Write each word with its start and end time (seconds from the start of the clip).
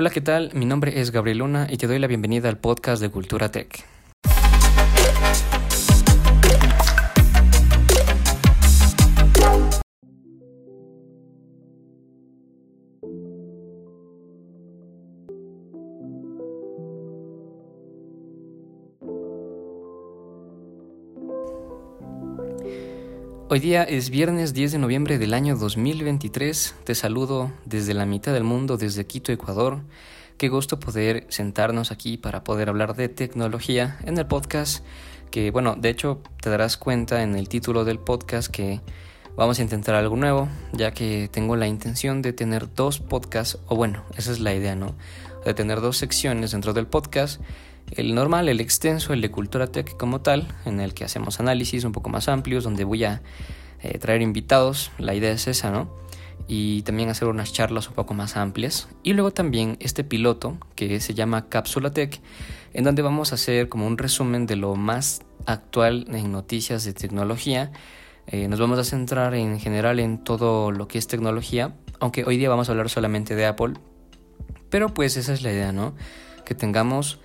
Hola, 0.00 0.08
¿qué 0.08 0.22
tal? 0.22 0.50
Mi 0.54 0.64
nombre 0.64 0.98
es 0.98 1.10
Gabriel 1.10 1.40
Luna 1.40 1.66
y 1.68 1.76
te 1.76 1.86
doy 1.86 1.98
la 1.98 2.06
bienvenida 2.06 2.48
al 2.48 2.56
podcast 2.56 3.02
de 3.02 3.10
Cultura 3.10 3.50
Tech. 3.50 3.84
Hoy 23.52 23.58
día 23.58 23.82
es 23.82 24.10
viernes 24.10 24.54
10 24.54 24.70
de 24.70 24.78
noviembre 24.78 25.18
del 25.18 25.34
año 25.34 25.56
2023. 25.56 26.76
Te 26.84 26.94
saludo 26.94 27.50
desde 27.64 27.94
la 27.94 28.06
mitad 28.06 28.32
del 28.32 28.44
mundo, 28.44 28.76
desde 28.76 29.08
Quito, 29.08 29.32
Ecuador. 29.32 29.80
Qué 30.38 30.48
gusto 30.48 30.78
poder 30.78 31.26
sentarnos 31.30 31.90
aquí 31.90 32.16
para 32.16 32.44
poder 32.44 32.68
hablar 32.68 32.94
de 32.94 33.08
tecnología 33.08 33.98
en 34.04 34.16
el 34.18 34.26
podcast. 34.28 34.84
Que 35.32 35.50
bueno, 35.50 35.74
de 35.76 35.88
hecho 35.88 36.22
te 36.40 36.48
darás 36.48 36.76
cuenta 36.76 37.24
en 37.24 37.34
el 37.34 37.48
título 37.48 37.84
del 37.84 37.98
podcast 37.98 38.48
que 38.52 38.82
vamos 39.34 39.58
a 39.58 39.62
intentar 39.62 39.96
algo 39.96 40.14
nuevo, 40.14 40.48
ya 40.72 40.92
que 40.92 41.28
tengo 41.32 41.56
la 41.56 41.66
intención 41.66 42.22
de 42.22 42.32
tener 42.32 42.72
dos 42.72 43.00
podcasts, 43.00 43.58
o 43.66 43.74
bueno, 43.74 44.04
esa 44.16 44.30
es 44.30 44.38
la 44.38 44.54
idea, 44.54 44.76
¿no? 44.76 44.94
De 45.44 45.54
tener 45.54 45.80
dos 45.80 45.96
secciones 45.96 46.52
dentro 46.52 46.72
del 46.72 46.86
podcast 46.86 47.40
el 47.92 48.14
normal, 48.14 48.48
el 48.48 48.60
extenso, 48.60 49.12
el 49.12 49.20
de 49.20 49.30
Cultura 49.30 49.66
Tech 49.66 49.96
como 49.96 50.20
tal, 50.20 50.48
en 50.64 50.80
el 50.80 50.94
que 50.94 51.04
hacemos 51.04 51.40
análisis 51.40 51.84
un 51.84 51.92
poco 51.92 52.10
más 52.10 52.28
amplios, 52.28 52.64
donde 52.64 52.84
voy 52.84 53.04
a 53.04 53.22
eh, 53.82 53.98
traer 53.98 54.22
invitados, 54.22 54.90
la 54.98 55.14
idea 55.14 55.32
es 55.32 55.46
esa, 55.48 55.70
¿no? 55.70 55.90
Y 56.46 56.82
también 56.82 57.08
hacer 57.08 57.28
unas 57.28 57.52
charlas 57.52 57.88
un 57.88 57.94
poco 57.94 58.14
más 58.14 58.36
amplias. 58.36 58.88
Y 59.02 59.12
luego 59.12 59.30
también 59.30 59.76
este 59.80 60.04
piloto 60.04 60.58
que 60.74 61.00
se 61.00 61.14
llama 61.14 61.48
Cápsula 61.48 61.92
Tech, 61.92 62.20
en 62.72 62.84
donde 62.84 63.02
vamos 63.02 63.32
a 63.32 63.36
hacer 63.36 63.68
como 63.68 63.86
un 63.86 63.98
resumen 63.98 64.46
de 64.46 64.56
lo 64.56 64.74
más 64.74 65.22
actual 65.46 66.06
en 66.10 66.32
noticias 66.32 66.84
de 66.84 66.92
tecnología. 66.92 67.72
Eh, 68.26 68.48
nos 68.48 68.60
vamos 68.60 68.78
a 68.78 68.84
centrar 68.84 69.34
en 69.34 69.58
general 69.58 69.98
en 70.00 70.22
todo 70.22 70.70
lo 70.70 70.88
que 70.88 70.98
es 70.98 71.06
tecnología, 71.06 71.74
aunque 71.98 72.24
hoy 72.24 72.36
día 72.36 72.48
vamos 72.48 72.68
a 72.68 72.72
hablar 72.72 72.88
solamente 72.88 73.34
de 73.34 73.46
Apple. 73.46 73.74
Pero 74.70 74.94
pues 74.94 75.16
esa 75.16 75.32
es 75.32 75.42
la 75.42 75.52
idea, 75.52 75.72
¿no? 75.72 75.94
Que 76.44 76.54
tengamos 76.54 77.20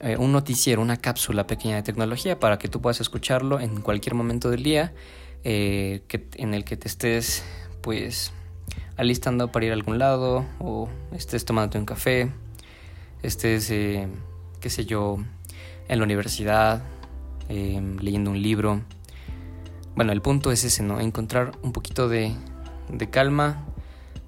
eh, 0.00 0.16
un 0.16 0.30
noticiero, 0.30 0.80
una 0.80 0.96
cápsula 0.96 1.48
pequeña 1.48 1.74
de 1.74 1.82
tecnología 1.82 2.38
para 2.38 2.56
que 2.58 2.68
tú 2.68 2.80
puedas 2.80 3.00
escucharlo 3.00 3.58
en 3.58 3.80
cualquier 3.80 4.14
momento 4.14 4.48
del 4.48 4.62
día 4.62 4.92
eh, 5.42 6.02
en 6.36 6.54
el 6.54 6.64
que 6.64 6.76
te 6.76 6.86
estés 6.86 7.42
pues 7.80 8.32
alistando 8.96 9.50
para 9.50 9.66
ir 9.66 9.72
a 9.72 9.74
algún 9.74 9.98
lado 9.98 10.46
o 10.60 10.88
estés 11.12 11.44
tomándote 11.44 11.78
un 11.78 11.84
café, 11.84 12.30
estés, 13.24 13.70
eh, 13.70 14.06
qué 14.60 14.70
sé 14.70 14.86
yo, 14.86 15.18
en 15.88 15.98
la 15.98 16.04
universidad, 16.04 16.82
leyendo 17.48 18.30
un 18.30 18.40
libro. 18.40 18.82
Bueno, 19.96 20.12
el 20.12 20.20
punto 20.20 20.52
es 20.52 20.62
ese, 20.62 20.82
¿no? 20.82 21.00
Encontrar 21.00 21.52
un 21.62 21.72
poquito 21.72 22.08
de, 22.08 22.34
de 22.88 23.10
calma 23.10 23.64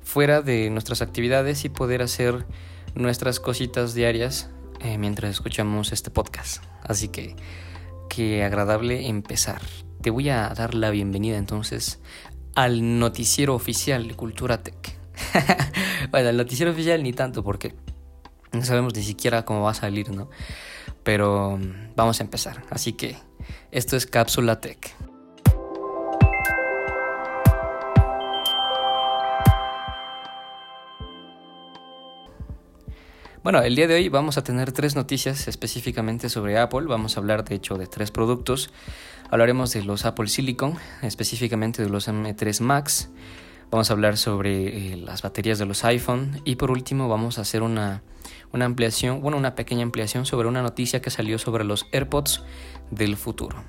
fuera 0.02 0.42
de 0.42 0.70
nuestras 0.70 1.00
actividades 1.00 1.64
y 1.64 1.68
poder 1.68 2.02
hacer 2.02 2.46
nuestras 2.94 3.38
cositas 3.38 3.94
diarias 3.94 4.50
eh, 4.80 4.98
mientras 4.98 5.30
escuchamos 5.30 5.92
este 5.92 6.10
podcast. 6.10 6.62
Así 6.82 7.08
que, 7.08 7.36
qué 8.08 8.44
agradable 8.44 9.06
empezar. 9.08 9.60
Te 10.00 10.10
voy 10.10 10.28
a 10.30 10.48
dar 10.48 10.74
la 10.74 10.90
bienvenida 10.90 11.36
entonces 11.36 12.00
al 12.54 12.98
noticiero 12.98 13.54
oficial 13.54 14.08
de 14.08 14.14
Cultura 14.14 14.62
Tech. 14.62 14.98
bueno, 16.10 16.30
el 16.30 16.36
noticiero 16.36 16.72
oficial 16.72 17.02
ni 17.02 17.12
tanto 17.12 17.44
porque 17.44 17.74
no 18.52 18.64
sabemos 18.64 18.94
ni 18.94 19.02
siquiera 19.02 19.44
cómo 19.44 19.62
va 19.62 19.72
a 19.72 19.74
salir, 19.74 20.10
¿no? 20.10 20.30
Pero 21.02 21.58
mm, 21.58 21.94
vamos 21.94 22.20
a 22.20 22.24
empezar. 22.24 22.64
Así 22.70 22.94
que 22.94 23.16
esto 23.70 23.96
es 23.96 24.06
Cápsula 24.06 24.60
Tech. 24.60 24.96
Bueno, 33.42 33.62
el 33.62 33.74
día 33.74 33.88
de 33.88 33.94
hoy 33.94 34.10
vamos 34.10 34.36
a 34.36 34.44
tener 34.44 34.70
tres 34.70 34.96
noticias 34.96 35.48
específicamente 35.48 36.28
sobre 36.28 36.58
Apple. 36.58 36.82
Vamos 36.82 37.16
a 37.16 37.20
hablar 37.20 37.42
de 37.42 37.54
hecho 37.54 37.78
de 37.78 37.86
tres 37.86 38.10
productos. 38.10 38.70
Hablaremos 39.30 39.72
de 39.72 39.82
los 39.82 40.04
Apple 40.04 40.28
Silicon, 40.28 40.74
específicamente 41.00 41.82
de 41.82 41.88
los 41.88 42.06
M3 42.06 42.60
Max. 42.60 43.08
Vamos 43.70 43.88
a 43.88 43.94
hablar 43.94 44.18
sobre 44.18 44.92
eh, 44.92 44.96
las 44.98 45.22
baterías 45.22 45.58
de 45.58 45.64
los 45.64 45.84
iPhone. 45.86 46.42
Y 46.44 46.56
por 46.56 46.70
último 46.70 47.08
vamos 47.08 47.38
a 47.38 47.40
hacer 47.40 47.62
una, 47.62 48.02
una 48.52 48.66
ampliación, 48.66 49.22
bueno, 49.22 49.38
una 49.38 49.54
pequeña 49.54 49.84
ampliación 49.84 50.26
sobre 50.26 50.46
una 50.46 50.60
noticia 50.60 51.00
que 51.00 51.08
salió 51.08 51.38
sobre 51.38 51.64
los 51.64 51.86
AirPods 51.92 52.42
del 52.90 53.16
futuro. 53.16 53.64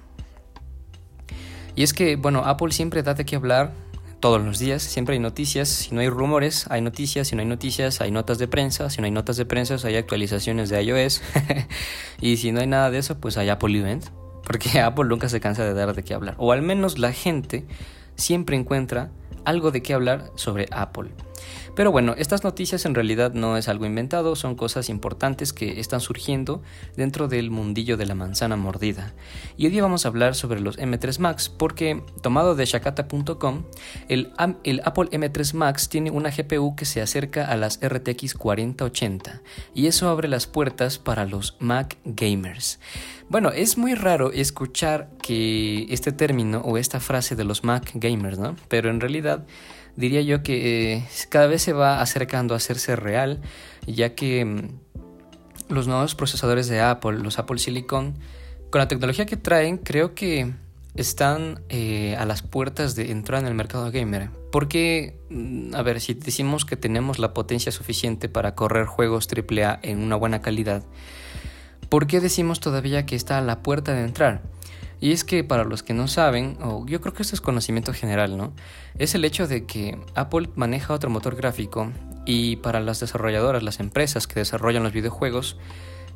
Y 1.77 1.83
es 1.83 1.93
que, 1.93 2.17
bueno, 2.17 2.43
Apple 2.43 2.73
siempre 2.73 3.03
da 3.03 3.13
de 3.13 3.23
qué 3.23 3.37
hablar 3.37 3.71
todos 4.21 4.41
los 4.41 4.59
días, 4.59 4.83
siempre 4.83 5.13
hay 5.13 5.19
noticias, 5.19 5.67
si 5.67 5.93
no 5.93 5.99
hay 5.99 6.07
rumores, 6.07 6.67
hay 6.69 6.81
noticias, 6.81 7.27
si 7.27 7.35
no 7.35 7.41
hay 7.41 7.47
noticias, 7.47 7.99
hay 8.01 8.11
notas 8.11 8.37
de 8.37 8.47
prensa, 8.47 8.89
si 8.89 9.01
no 9.01 9.05
hay 9.05 9.11
notas 9.11 9.35
de 9.35 9.45
prensa, 9.45 9.75
hay 9.83 9.97
actualizaciones 9.97 10.69
de 10.69 10.81
iOS, 10.83 11.21
y 12.21 12.37
si 12.37 12.51
no 12.51 12.61
hay 12.61 12.67
nada 12.67 12.91
de 12.91 12.99
eso, 12.99 13.19
pues 13.19 13.37
hay 13.37 13.49
Apple 13.49 13.77
Event, 13.77 14.05
porque 14.45 14.79
Apple 14.81 15.05
nunca 15.05 15.27
se 15.27 15.41
cansa 15.41 15.65
de 15.65 15.73
dar 15.73 15.93
de 15.95 16.03
qué 16.03 16.13
hablar, 16.13 16.35
o 16.37 16.51
al 16.51 16.61
menos 16.61 16.99
la 16.99 17.11
gente 17.11 17.65
siempre 18.15 18.55
encuentra 18.55 19.09
algo 19.45 19.71
de 19.71 19.81
qué 19.81 19.93
hablar 19.93 20.31
sobre 20.35 20.67
Apple. 20.71 21.11
Pero 21.75 21.91
bueno, 21.91 22.15
estas 22.17 22.43
noticias 22.43 22.85
en 22.85 22.95
realidad 22.95 23.33
no 23.33 23.55
es 23.55 23.69
algo 23.69 23.85
inventado, 23.85 24.35
son 24.35 24.55
cosas 24.55 24.89
importantes 24.89 25.53
que 25.53 25.79
están 25.79 26.01
surgiendo 26.01 26.61
dentro 26.97 27.29
del 27.29 27.49
mundillo 27.49 27.95
de 27.95 28.05
la 28.05 28.13
manzana 28.13 28.57
mordida. 28.57 29.13
Y 29.55 29.65
hoy 29.65 29.71
día 29.71 29.81
vamos 29.81 30.05
a 30.05 30.09
hablar 30.09 30.35
sobre 30.35 30.59
los 30.59 30.77
M3 30.77 31.19
Max 31.19 31.49
porque, 31.49 32.03
tomado 32.21 32.55
de 32.55 32.65
shakata.com, 32.65 33.63
el, 34.09 34.33
el 34.63 34.81
Apple 34.83 35.09
M3 35.11 35.53
Max 35.53 35.87
tiene 35.87 36.11
una 36.11 36.29
GPU 36.29 36.75
que 36.75 36.85
se 36.85 37.01
acerca 37.01 37.45
a 37.45 37.55
las 37.55 37.79
RTX 37.81 38.33
4080 38.33 39.41
y 39.73 39.87
eso 39.87 40.09
abre 40.09 40.27
las 40.27 40.47
puertas 40.47 40.99
para 40.99 41.25
los 41.25 41.55
Mac 41.59 41.97
gamers. 42.03 42.79
Bueno, 43.31 43.51
es 43.51 43.77
muy 43.77 43.95
raro 43.95 44.33
escuchar 44.33 45.07
que 45.21 45.85
este 45.89 46.11
término 46.11 46.59
o 46.65 46.77
esta 46.77 46.99
frase 46.99 47.37
de 47.37 47.45
los 47.45 47.63
Mac 47.63 47.91
gamers, 47.93 48.37
¿no? 48.37 48.57
Pero 48.67 48.89
en 48.89 48.99
realidad 48.99 49.30
diría 49.95 50.21
yo 50.21 50.43
que 50.43 50.93
eh, 50.93 51.07
cada 51.29 51.47
vez 51.47 51.61
se 51.61 51.73
va 51.73 52.01
acercando 52.01 52.53
a 52.53 52.57
hacerse 52.57 52.95
real, 52.95 53.41
ya 53.87 54.15
que 54.15 54.45
mm, 54.45 54.69
los 55.69 55.87
nuevos 55.87 56.15
procesadores 56.15 56.67
de 56.67 56.81
Apple, 56.81 57.19
los 57.19 57.39
Apple 57.39 57.59
Silicon, 57.59 58.15
con 58.69 58.79
la 58.79 58.87
tecnología 58.87 59.25
que 59.25 59.37
traen, 59.37 59.77
creo 59.77 60.15
que 60.15 60.53
están 60.95 61.61
eh, 61.69 62.15
a 62.17 62.25
las 62.25 62.41
puertas 62.41 62.95
de 62.95 63.11
entrar 63.11 63.41
en 63.41 63.47
el 63.47 63.53
mercado 63.53 63.91
gamer. 63.91 64.29
Porque, 64.51 65.17
mm, 65.29 65.75
a 65.75 65.81
ver, 65.81 66.01
si 66.01 66.13
decimos 66.13 66.65
que 66.65 66.77
tenemos 66.77 67.19
la 67.19 67.33
potencia 67.33 67.71
suficiente 67.71 68.29
para 68.29 68.55
correr 68.55 68.85
juegos 68.85 69.27
AAA 69.27 69.79
en 69.83 69.99
una 69.99 70.15
buena 70.15 70.41
calidad, 70.41 70.83
¿por 71.89 72.07
qué 72.07 72.19
decimos 72.19 72.59
todavía 72.59 73.05
que 73.05 73.15
está 73.15 73.37
a 73.37 73.41
la 73.41 73.61
puerta 73.61 73.93
de 73.93 74.03
entrar? 74.03 74.41
Y 75.01 75.11
es 75.11 75.23
que 75.23 75.43
para 75.43 75.63
los 75.63 75.81
que 75.81 75.93
no 75.93 76.07
saben, 76.07 76.57
o 76.61 76.85
yo 76.85 77.01
creo 77.01 77.13
que 77.13 77.23
esto 77.23 77.35
es 77.35 77.41
conocimiento 77.41 77.91
general, 77.91 78.37
¿no? 78.37 78.53
Es 78.99 79.15
el 79.15 79.25
hecho 79.25 79.47
de 79.47 79.65
que 79.65 79.97
Apple 80.13 80.49
maneja 80.55 80.93
otro 80.93 81.09
motor 81.09 81.35
gráfico 81.35 81.91
y 82.25 82.57
para 82.57 82.79
las 82.79 82.99
desarrolladoras, 82.99 83.63
las 83.63 83.79
empresas 83.79 84.27
que 84.27 84.35
desarrollan 84.39 84.83
los 84.83 84.93
videojuegos, 84.93 85.57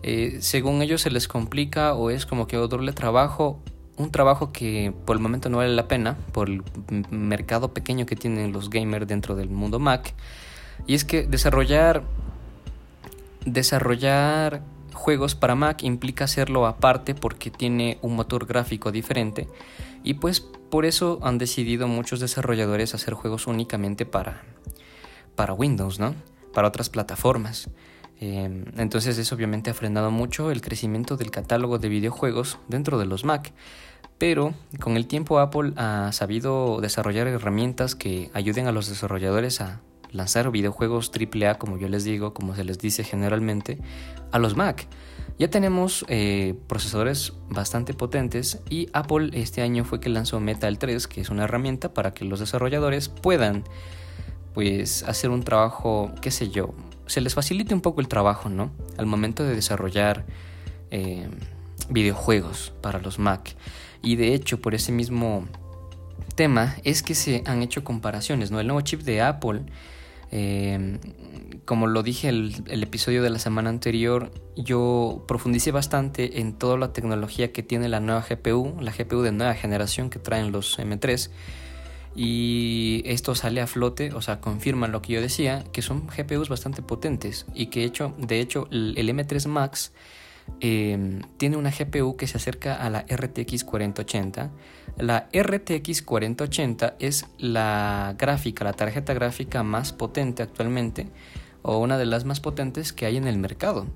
eh, 0.04 0.38
según 0.40 0.84
ellos 0.84 1.02
se 1.02 1.10
les 1.10 1.28
complica 1.28 1.96
o 1.96 2.12
es 2.12 2.28
como 2.28 2.46
que 2.46 2.58
doble 2.58 2.94
trabajo, 2.94 3.60
un 3.98 4.12
trabajo 4.12 4.52
que 4.52 4.94
por 5.06 5.16
el 5.16 5.22
momento 5.22 5.50
no 5.50 5.58
vale 5.58 5.74
la 5.74 5.88
pena 5.88 6.16
por 6.32 6.48
el 6.48 6.62
mercado 7.10 7.74
pequeño 7.74 8.06
que 8.06 8.16
tienen 8.16 8.52
los 8.52 8.70
gamers 8.70 9.08
dentro 9.08 9.36
del 9.36 9.50
mundo 9.50 9.80
Mac. 9.80 10.14
Y 10.86 10.94
es 10.94 11.06
que 11.06 11.26
desarrollar 11.26 12.04
desarrollar 13.46 14.62
juegos 14.96 15.36
para 15.36 15.56
Mac 15.56 15.84
implica 15.84 16.26
hacerlo 16.26 16.66
aparte 16.66 17.14
porque 17.14 17.52
tiene 17.52 18.00
un 18.02 18.16
motor 18.16 18.46
gráfico 18.46 18.92
diferente 18.92 19.48
y 20.04 20.16
pues 20.16 20.40
por 20.40 20.86
eso 20.86 21.20
han 21.24 21.38
decidido 21.38 21.88
muchos 21.88 22.20
desarrolladores 22.20 22.94
hacer 22.96 23.14
juegos 23.14 23.48
únicamente 23.48 24.06
para, 24.06 24.44
para 25.36 25.54
Windows, 25.54 26.00
¿no? 26.00 26.16
Para 26.54 26.68
otras 26.68 26.90
plataformas. 26.90 27.70
Em, 28.20 28.66
entonces 28.78 29.18
eso 29.18 29.36
obviamente 29.36 29.70
ha 29.70 29.74
frenado 29.74 30.10
mucho 30.10 30.52
el 30.52 30.62
crecimiento 30.62 31.18
del 31.18 31.32
catálogo 31.32 31.80
de 31.80 31.90
videojuegos 31.90 32.60
dentro 32.68 32.98
de 32.98 33.06
los 33.06 33.26
Mac. 33.26 33.54
Pero 34.18 34.54
con 34.80 34.96
el 34.96 35.08
tiempo 35.08 35.40
Apple 35.40 35.74
ha 35.76 36.12
sabido 36.14 36.80
desarrollar 36.82 37.28
herramientas 37.28 37.96
que 37.96 38.32
ayuden 38.34 38.68
a 38.68 38.72
los 38.72 38.88
desarrolladores 38.88 39.60
a 39.60 39.82
lanzar 40.16 40.50
videojuegos 40.52 41.12
AAA, 41.14 41.56
como 41.56 41.78
yo 41.78 41.88
les 41.88 42.04
digo, 42.04 42.34
como 42.34 42.56
se 42.56 42.64
les 42.64 42.80
dice 42.80 43.04
generalmente, 43.04 43.80
a 44.32 44.40
los 44.40 44.56
Mac. 44.56 44.88
Ya 45.38 45.50
tenemos 45.50 46.06
eh, 46.08 46.56
procesadores 46.68 47.34
bastante 47.50 47.94
potentes 47.94 48.62
y 48.70 48.88
Apple 48.94 49.32
este 49.34 49.62
año 49.62 49.84
fue 49.84 50.00
que 50.00 50.10
lanzó 50.10 50.40
Metal 50.40 50.78
3, 50.80 51.08
que 51.08 51.22
es 51.22 51.30
una 51.30 51.44
herramienta 51.44 51.94
para 51.94 52.14
que 52.14 52.24
los 52.24 52.40
desarrolladores 52.40 53.10
puedan 53.10 53.64
pues 54.54 55.04
hacer 55.04 55.32
un 55.32 55.44
trabajo, 55.44 56.12
qué 56.22 56.32
sé 56.32 56.50
yo, 56.50 56.74
se 57.08 57.20
les 57.20 57.34
facilite 57.34 57.74
un 57.74 57.82
poco 57.82 58.00
el 58.00 58.08
trabajo, 58.08 58.50
¿no? 58.50 58.72
Al 58.98 59.06
momento 59.06 59.44
de 59.44 59.54
desarrollar 59.54 60.26
eh, 60.92 61.28
videojuegos 61.90 62.74
para 62.82 63.00
los 63.00 63.20
Mac. 63.20 63.56
Y 64.02 64.16
de 64.16 64.34
hecho, 64.34 64.62
por 64.62 64.74
ese 64.74 64.94
mismo 64.94 65.46
tema, 66.36 66.76
es 66.84 67.04
que 67.04 67.16
se 67.16 67.44
han 67.46 67.62
hecho 67.62 67.84
comparaciones, 67.84 68.52
¿no? 68.52 68.60
El 68.60 68.68
nuevo 68.68 68.82
chip 68.82 69.02
de 69.02 69.22
Apple, 69.22 69.64
eh, 70.38 70.98
como 71.64 71.88
lo 71.88 72.04
dije 72.04 72.28
el, 72.28 72.54
el 72.68 72.84
episodio 72.84 73.24
de 73.24 73.30
la 73.30 73.40
semana 73.40 73.70
anterior, 73.70 74.34
yo 74.58 75.24
profundicé 75.30 75.72
bastante 75.72 76.42
en 76.42 76.52
toda 76.54 76.78
la 76.78 76.92
tecnología 76.92 77.54
que 77.54 77.64
tiene 77.64 77.88
la 77.88 78.02
nueva 78.02 78.26
GPU, 78.30 78.76
la 78.82 78.92
GPU 78.92 79.22
de 79.22 79.32
nueva 79.32 79.54
generación 79.54 80.10
que 80.10 80.20
traen 80.20 80.52
los 80.52 80.78
M3 80.78 81.30
y 82.18 83.02
esto 83.06 83.34
sale 83.34 83.62
a 83.62 83.68
flote, 83.68 84.12
o 84.12 84.22
sea, 84.22 84.42
confirma 84.42 84.90
lo 84.90 85.02
que 85.02 85.14
yo 85.14 85.22
decía, 85.22 85.64
que 85.72 85.82
son 85.82 86.06
GPUs 86.08 86.50
bastante 86.50 86.82
potentes 86.82 87.46
y 87.54 87.68
que 87.68 87.86
hecho, 87.86 88.14
de 88.18 88.42
hecho 88.42 88.68
el 88.72 88.98
M3 88.98 89.48
Max 89.48 89.94
em, 90.60 91.22
tiene 91.38 91.58
una 91.58 91.72
GPU 91.72 92.16
que 92.16 92.28
se 92.28 92.38
acerca 92.38 92.76
a 92.76 92.90
la 92.90 93.06
RTX 93.10 93.64
4080. 93.64 94.52
La 94.98 95.30
RTX 95.34 96.02
4080 96.02 96.96
es 97.00 97.26
la 97.38 98.16
gráfica, 98.18 98.64
la 98.64 98.74
tarjeta 98.74 99.14
gráfica 99.14 99.64
más 99.64 99.94
potente 99.94 100.44
actualmente 100.44 101.08
o 101.62 101.80
una 101.80 101.98
de 101.98 102.06
las 102.06 102.26
más 102.26 102.40
potentes 102.40 102.94
que 102.94 103.06
hay 103.06 103.18
en 103.18 103.28
el 103.28 103.38
mercado. 103.38 103.88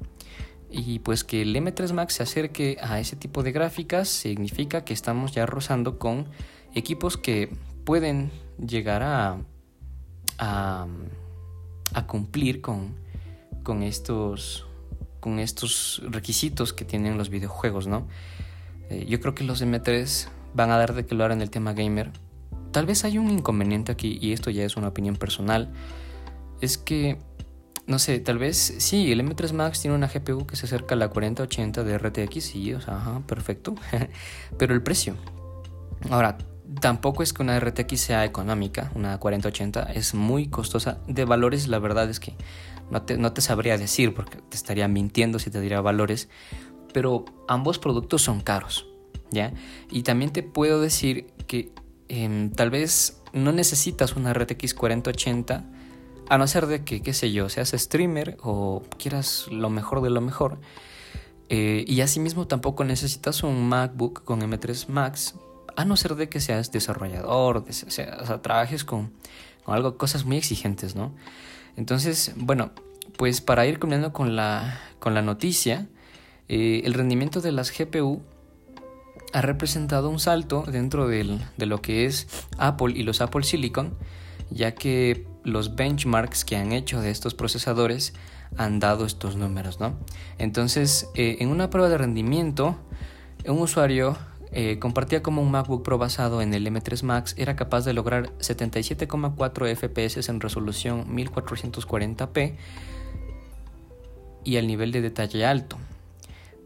Y 0.72 1.00
pues 1.00 1.24
que 1.24 1.42
el 1.42 1.56
M3 1.56 1.94
Max 1.94 2.16
se 2.16 2.24
acerque 2.24 2.78
a 2.82 3.00
ese 3.00 3.16
tipo 3.16 3.44
de 3.44 3.52
gráficas 3.52 4.08
significa 4.08 4.84
que 4.84 4.94
estamos 4.94 5.32
ya 5.32 5.46
rozando 5.46 5.98
con 5.98 6.28
equipos 6.76 7.18
que 7.18 7.52
pueden 7.86 8.32
llegar 8.60 9.02
a, 9.04 9.38
a, 10.38 10.88
cumplir 12.08 12.62
con, 12.62 12.96
con, 13.64 13.84
estos, 13.84 14.66
con 15.20 15.40
estos 15.40 16.02
requisitos 16.06 16.74
que 16.74 16.86
tienen 16.86 17.18
los 17.18 17.30
videojuegos, 17.30 17.88
¿no? 17.88 18.08
Eh, 18.90 19.06
yo 19.08 19.20
creo 19.20 19.36
que 19.36 19.44
los 19.44 19.62
M3 19.62 20.28
van 20.54 20.72
a 20.72 20.78
dar 20.78 20.94
de 20.94 21.06
que 21.06 21.16
lo 21.16 21.26
en 21.32 21.42
el 21.42 21.50
tema 21.50 21.74
gamer. 21.74 22.12
Tal 22.72 22.86
vez 22.86 23.04
hay 23.04 23.18
un 23.18 23.30
inconveniente 23.30 23.92
aquí, 23.92 24.18
y 24.22 24.34
esto 24.34 24.50
ya 24.50 24.64
es 24.64 24.78
una 24.78 24.90
opinión 24.90 25.16
personal, 25.16 25.72
es 26.62 26.78
que, 26.78 27.18
no 27.88 28.00
sé, 28.00 28.20
tal 28.20 28.38
vez 28.38 28.76
sí, 28.78 29.12
el 29.12 29.22
M3 29.22 29.54
Max 29.54 29.82
tiene 29.82 29.96
una 29.96 30.08
GPU 30.08 30.46
que 30.46 30.56
se 30.56 30.66
acerca 30.66 30.96
a 30.96 30.98
la 30.98 31.10
4080 31.10 31.84
de 31.84 31.98
RTX, 31.98 32.44
sí, 32.44 32.74
o 32.74 32.82
sea, 32.82 33.22
perfecto, 33.28 33.76
pero 34.58 34.74
el 34.74 34.84
precio. 34.84 35.16
Ahora, 36.10 36.38
Tampoco 36.82 37.24
es 37.24 37.34
que 37.34 37.42
una 37.42 37.60
RTX 37.60 38.00
sea 38.00 38.26
económica, 38.26 38.92
una 38.94 39.18
4080 39.18 39.92
es 39.94 40.14
muy 40.14 40.48
costosa. 40.48 41.00
De 41.08 41.26
valores, 41.26 41.68
la 41.68 41.80
verdad 41.80 42.08
es 42.10 42.20
que 42.20 42.36
no 42.92 43.02
te, 43.02 43.18
no 43.18 43.34
te 43.34 43.42
sabría 43.42 43.78
decir 43.78 44.14
porque 44.14 44.38
te 44.38 44.56
estaría 44.56 44.88
mintiendo 44.88 45.40
si 45.40 45.50
te 45.50 45.62
diría 45.62 45.82
valores, 45.82 46.30
pero 46.94 47.26
ambos 47.48 47.80
productos 47.80 48.22
son 48.22 48.42
caros, 48.42 48.88
¿ya? 49.32 49.54
Y 49.92 50.04
también 50.04 50.32
te 50.32 50.44
puedo 50.44 50.82
decir 50.82 51.28
que 51.48 51.72
em, 52.08 52.52
tal 52.52 52.70
vez 52.70 53.22
no 53.34 53.52
necesitas 53.52 54.16
una 54.16 54.34
RTX 54.34 54.74
4080 54.74 55.66
a 56.30 56.38
no 56.38 56.48
ser 56.48 56.68
de 56.68 56.84
que, 56.84 57.02
qué 57.02 57.14
sé 57.14 57.32
yo, 57.32 57.50
seas 57.50 57.72
streamer 57.72 58.38
o 58.42 58.84
quieras 58.98 59.48
lo 59.52 59.70
mejor 59.70 60.02
de 60.02 60.10
lo 60.10 60.22
mejor. 60.22 60.60
Eh, 61.50 61.84
y 61.88 62.02
asimismo 62.02 62.48
tampoco 62.48 62.84
necesitas 62.84 63.42
un 63.42 63.68
MacBook 63.68 64.24
con 64.24 64.42
M3 64.42 64.88
Max 64.88 65.34
a 65.76 65.86
no 65.86 65.98
ser 65.98 66.16
de 66.16 66.30
que 66.30 66.40
seas 66.40 66.72
desarrollador, 66.72 67.66
o 67.68 67.72
sea, 67.72 68.42
trabajes 68.42 68.84
con, 68.84 69.12
algo, 69.66 69.98
cosas 69.98 70.26
muy 70.26 70.38
exigentes, 70.38 70.96
¿no? 70.96 71.14
Entonces, 71.80 72.34
bueno, 72.36 72.72
pues 73.16 73.40
para 73.40 73.66
ir 73.66 73.80
combinando 73.80 74.12
con 74.12 74.36
la, 74.36 74.82
con 75.00 75.14
la 75.14 75.22
noticia, 75.22 75.88
eh, 76.50 76.82
el 76.84 76.94
rendimiento 76.94 77.40
de 77.40 77.54
las 77.54 77.72
GPU 77.72 78.22
ha 79.32 79.42
representado 79.42 80.10
un 80.10 80.20
salto 80.20 80.66
dentro 80.70 81.08
de 81.08 81.40
lo 81.58 81.82
que 81.82 82.06
es 82.06 82.28
Apple 82.58 82.94
y 82.98 83.04
los 83.04 83.22
Apple 83.22 83.44
Silicon, 83.44 83.94
ya 84.50 84.76
que 84.76 85.26
los 85.46 85.78
benchmarks 85.78 86.44
que 86.44 86.58
han 86.58 86.74
hecho 86.74 87.00
de 87.00 87.12
estos 87.12 87.34
procesadores 87.34 88.14
han 88.58 88.80
dado 88.82 89.06
estos 89.06 89.38
números, 89.38 89.80
¿no? 89.80 89.96
Entonces, 90.38 91.08
eh, 91.16 91.38
en 91.40 91.48
una 91.48 91.70
prueba 91.70 91.88
de 91.88 91.98
rendimiento, 91.98 92.76
un 93.48 93.60
usuario 93.60 94.18
eh, 94.52 94.80
compartía 94.80 95.22
como 95.22 95.42
un 95.42 95.52
MacBook 95.52 95.84
Pro 95.84 95.98
basado 95.98 96.42
en 96.42 96.54
el 96.54 96.66
M3 96.66 97.04
Max 97.04 97.36
era 97.38 97.56
capaz 97.56 97.86
de 97.86 97.94
lograr 97.94 98.32
77,4 98.40 99.76
FPS 99.76 100.30
en 100.30 100.42
resolución 100.42 101.16
1440p 101.16 102.56
y 104.44 104.58
al 104.58 104.68
nivel 104.68 104.92
de 104.92 105.02
detalle 105.02 105.46
alto. 105.46 105.78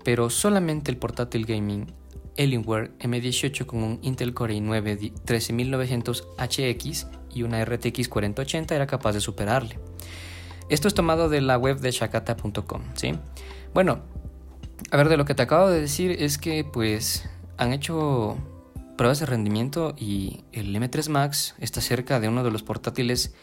Pero 0.03 0.29
solamente 0.29 0.91
el 0.91 0.97
portátil 0.97 1.45
gaming 1.45 1.93
Alienware 2.37 2.97
M18 2.99 3.65
con 3.65 3.83
un 3.83 3.99
Intel 4.01 4.33
Core 4.33 4.55
i9 4.55 5.13
13900HX 5.25 7.07
y 7.33 7.43
una 7.43 7.63
RTX 7.63 8.07
4080 8.09 8.75
era 8.75 8.87
capaz 8.87 9.13
de 9.13 9.21
superarle. 9.21 9.79
Esto 10.69 10.87
es 10.87 10.93
tomado 10.93 11.29
de 11.29 11.41
la 11.41 11.57
web 11.57 11.79
de 11.79 11.91
shakata.com, 11.91 12.81
¿sí? 12.95 13.15
Bueno, 13.73 14.01
a 14.91 14.97
ver, 14.97 15.09
de 15.09 15.17
lo 15.17 15.25
que 15.25 15.35
te 15.35 15.43
acabo 15.43 15.69
de 15.69 15.81
decir 15.81 16.11
es 16.11 16.37
que 16.37 16.63
pues 16.63 17.29
han 17.57 17.73
hecho 17.73 18.37
pruebas 18.97 19.19
de 19.19 19.25
rendimiento 19.25 19.95
y 19.97 20.43
el 20.51 20.75
M3 20.75 21.09
Max 21.09 21.55
está 21.59 21.81
cerca 21.81 22.19
de 22.19 22.27
uno 22.27 22.43
de 22.43 22.51
los 22.51 22.63
portátiles 22.63 23.33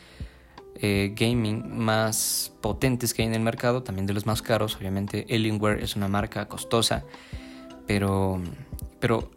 eh, 0.77 1.13
gaming 1.15 1.77
más 1.77 2.53
potentes 2.61 3.13
que 3.13 3.23
hay 3.23 3.29
en 3.29 3.35
el 3.35 3.43
mercado, 3.43 3.83
también 3.83 4.07
de 4.07 4.15
los 4.15 4.27
más 4.27 4.41
caros. 4.41 4.77
Obviamente, 4.77 5.27
Alienware 5.29 5.83
es 5.83 5.97
una 5.97 6.09
marca 6.09 6.49
costosa, 6.49 7.05
pero, 7.87 8.41
pero 8.99 9.31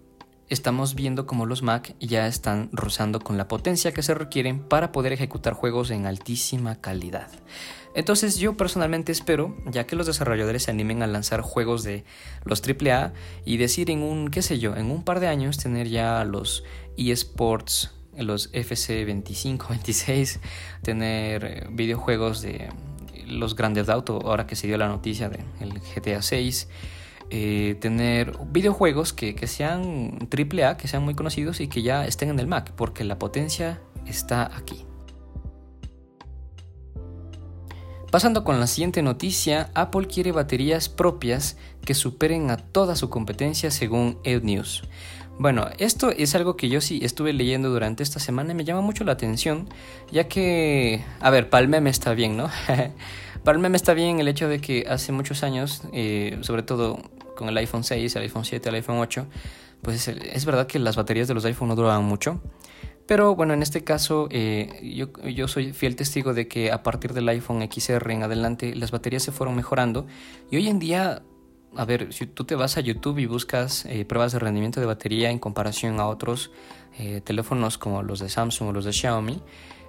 estamos 0.53 0.95
viendo 0.95 1.25
cómo 1.25 1.45
los 1.45 1.63
Mac 1.63 1.95
ya 1.99 2.27
están 2.27 2.69
rozando 2.71 3.19
con 3.19 3.37
la 3.37 3.47
potencia 3.47 3.91
que 3.91 4.03
se 4.03 4.13
requieren 4.13 4.59
para 4.59 4.91
poder 4.91 5.11
ejecutar 5.11 5.53
juegos 5.53 5.89
en 5.91 6.05
altísima 6.05 6.79
calidad. 6.79 7.27
Entonces 7.95 8.37
yo 8.37 8.55
personalmente 8.55 9.11
espero, 9.11 9.55
ya 9.65 9.85
que 9.85 9.95
los 9.95 10.07
desarrolladores 10.07 10.63
se 10.63 10.71
animen 10.71 11.03
a 11.03 11.07
lanzar 11.07 11.41
juegos 11.41 11.83
de 11.83 12.05
los 12.45 12.61
AAA 12.61 13.13
y 13.45 13.57
decir 13.57 13.91
en 13.91 14.01
un, 14.01 14.29
qué 14.29 14.41
sé 14.41 14.59
yo, 14.59 14.75
en 14.75 14.91
un 14.91 15.03
par 15.03 15.19
de 15.19 15.27
años 15.27 15.57
tener 15.57 15.87
ya 15.89 16.23
los 16.23 16.63
eSports, 16.97 17.91
los 18.15 18.49
FC 18.53 19.05
25, 19.05 19.67
26, 19.69 20.39
tener 20.83 21.45
eh, 21.45 21.67
videojuegos 21.71 22.41
de 22.41 22.69
los 23.25 23.55
grandes 23.55 23.87
de 23.87 23.93
auto, 23.93 24.21
ahora 24.23 24.45
que 24.45 24.55
se 24.55 24.67
dio 24.67 24.77
la 24.77 24.87
noticia 24.87 25.29
del 25.29 25.79
GTA 25.95 26.21
6. 26.21 26.67
Eh, 27.35 27.77
tener 27.79 28.37
videojuegos 28.51 29.11
que, 29.11 29.33
que 29.33 29.47
sean 29.47 30.29
AAA, 30.29 30.77
que 30.77 30.87
sean 30.87 31.03
muy 31.03 31.15
conocidos 31.15 31.61
y 31.61 31.67
que 31.67 31.81
ya 31.81 32.05
estén 32.05 32.29
en 32.29 32.37
el 32.37 32.45
Mac, 32.45 32.73
porque 32.75 33.03
la 33.03 33.17
potencia 33.17 33.81
está 34.05 34.55
aquí. 34.55 34.85
Pasando 38.11 38.43
con 38.43 38.59
la 38.59 38.67
siguiente 38.67 39.01
noticia, 39.01 39.71
Apple 39.73 40.05
quiere 40.05 40.31
baterías 40.31 40.89
propias 40.89 41.57
que 41.83 41.95
superen 41.95 42.51
a 42.51 42.57
toda 42.57 42.95
su 42.95 43.09
competencia 43.09 43.71
según 43.71 44.19
EdNews. 44.23 44.83
Bueno, 45.39 45.69
esto 45.79 46.11
es 46.11 46.35
algo 46.35 46.55
que 46.55 46.69
yo 46.69 46.81
sí 46.81 46.99
estuve 47.01 47.33
leyendo 47.33 47.71
durante 47.71 48.03
esta 48.03 48.19
semana 48.19 48.51
y 48.51 48.55
me 48.55 48.63
llama 48.63 48.81
mucho 48.81 49.05
la 49.05 49.13
atención, 49.13 49.67
ya 50.11 50.27
que, 50.27 51.03
a 51.19 51.31
ver, 51.31 51.49
para 51.49 51.65
meme 51.65 51.89
está 51.89 52.13
bien, 52.13 52.37
¿no? 52.37 52.51
para 53.43 53.57
meme 53.57 53.75
está 53.75 53.95
bien 53.95 54.19
el 54.19 54.27
hecho 54.27 54.47
de 54.47 54.61
que 54.61 54.85
hace 54.87 55.11
muchos 55.11 55.41
años, 55.41 55.81
eh, 55.93 56.37
sobre 56.41 56.61
todo 56.61 56.99
con 57.35 57.49
el 57.49 57.57
iPhone 57.57 57.83
6, 57.83 58.15
el 58.15 58.21
iPhone 58.23 58.45
7, 58.45 58.69
el 58.69 58.75
iPhone 58.75 58.99
8, 58.99 59.27
pues 59.81 60.07
es 60.07 60.45
verdad 60.45 60.67
que 60.67 60.79
las 60.79 60.95
baterías 60.95 61.27
de 61.27 61.33
los 61.33 61.45
iPhone 61.45 61.67
no 61.67 61.75
duraban 61.75 62.03
mucho, 62.05 62.41
pero 63.05 63.35
bueno, 63.35 63.53
en 63.53 63.61
este 63.61 63.83
caso 63.83 64.27
eh, 64.31 64.79
yo, 65.35 65.47
soy 65.47 65.73
fiel 65.73 65.95
testigo 65.95 66.33
de 66.33 66.47
que 66.47 66.71
a 66.71 66.83
partir 66.83 67.13
del 67.13 67.27
iPhone 67.29 67.67
XR 67.69 68.11
en 68.11 68.23
adelante 68.23 68.75
las 68.75 68.91
baterías 68.91 69.23
se 69.23 69.31
fueron 69.31 69.55
mejorando 69.55 70.07
y 70.49 70.55
hoy 70.55 70.69
en 70.69 70.79
día, 70.79 71.21
a 71.75 71.85
ver, 71.85 72.13
si 72.13 72.27
tú 72.27 72.45
te 72.45 72.55
vas 72.55 72.77
a 72.77 72.81
YouTube 72.81 73.19
y 73.19 73.25
buscas 73.25 73.85
eh, 73.85 74.05
pruebas 74.05 74.31
de 74.31 74.39
rendimiento 74.39 74.79
de 74.79 74.85
batería 74.85 75.31
en 75.31 75.39
comparación 75.39 75.99
a 75.99 76.07
otros 76.07 76.51
eh, 76.97 77.21
teléfonos 77.21 77.77
como 77.77 78.03
los 78.03 78.19
de 78.19 78.29
Samsung 78.29 78.69
o 78.69 78.71
los 78.71 78.85
de 78.85 78.93
Xiaomi, 78.93 79.41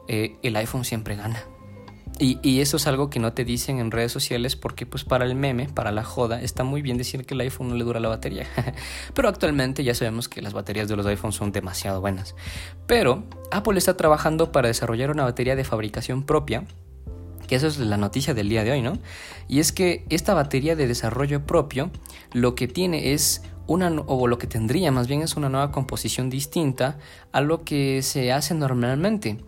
el 0.06 0.56
iPhone 0.56 0.84
siempre 0.84 1.16
gana. 1.16 1.53
Y, 2.20 2.60
eso 2.60 2.76
es 2.76 2.86
algo 2.86 3.10
que 3.10 3.18
no 3.18 3.32
te 3.32 3.44
dicen 3.44 3.80
en 3.80 3.90
redes 3.90 4.12
sociales 4.12 4.54
porque 4.54 4.86
pues 4.86 5.04
para 5.04 5.24
el 5.24 5.34
meme, 5.34 5.68
para 5.68 5.90
la 5.90 6.04
joda, 6.04 6.40
está 6.40 6.62
muy 6.62 6.80
bien 6.80 6.96
decir 6.96 7.26
que 7.26 7.34
el 7.34 7.40
iPhone 7.40 7.70
no 7.70 7.74
le 7.74 7.82
dura 7.82 7.98
la 7.98 8.08
batería. 8.08 8.46
Pero 9.14 9.28
actualmente 9.28 9.82
ya 9.82 9.94
sabemos 9.94 10.28
que 10.28 10.40
las 10.40 10.52
baterías 10.52 10.88
de 10.88 10.94
los 10.94 11.06
iPhones 11.06 11.34
son 11.34 11.50
demasiado 11.50 12.00
buenas. 12.00 12.36
Pero 12.86 13.24
Apple 13.50 13.78
está 13.78 13.96
trabajando 13.96 14.52
para 14.52 14.68
desarrollar 14.68 15.10
una 15.10 15.24
batería 15.24 15.56
de 15.56 15.64
fabricación 15.64 16.22
propia. 16.22 16.64
Que 17.48 17.56
eso 17.56 17.66
es 17.66 17.78
la 17.78 17.96
noticia 17.96 18.32
del 18.32 18.48
día 18.48 18.62
de 18.64 18.70
hoy, 18.70 18.80
¿no? 18.80 18.98
Y 19.48 19.58
es 19.58 19.72
que 19.72 20.06
esta 20.08 20.34
batería 20.34 20.76
de 20.76 20.86
desarrollo 20.86 21.44
propio 21.44 21.90
lo 22.32 22.54
que 22.54 22.68
tiene 22.68 23.12
es 23.12 23.42
una, 23.66 23.90
o 24.06 24.26
lo 24.28 24.38
que 24.38 24.46
tendría 24.46 24.92
más 24.92 25.08
bien 25.08 25.22
es 25.22 25.36
una 25.36 25.48
nueva 25.48 25.72
composición 25.72 26.30
distinta 26.30 26.98
a 27.32 27.40
lo 27.40 27.64
que 27.64 28.02
se 28.02 28.32
hace 28.32 28.54
normalmente. 28.54 29.38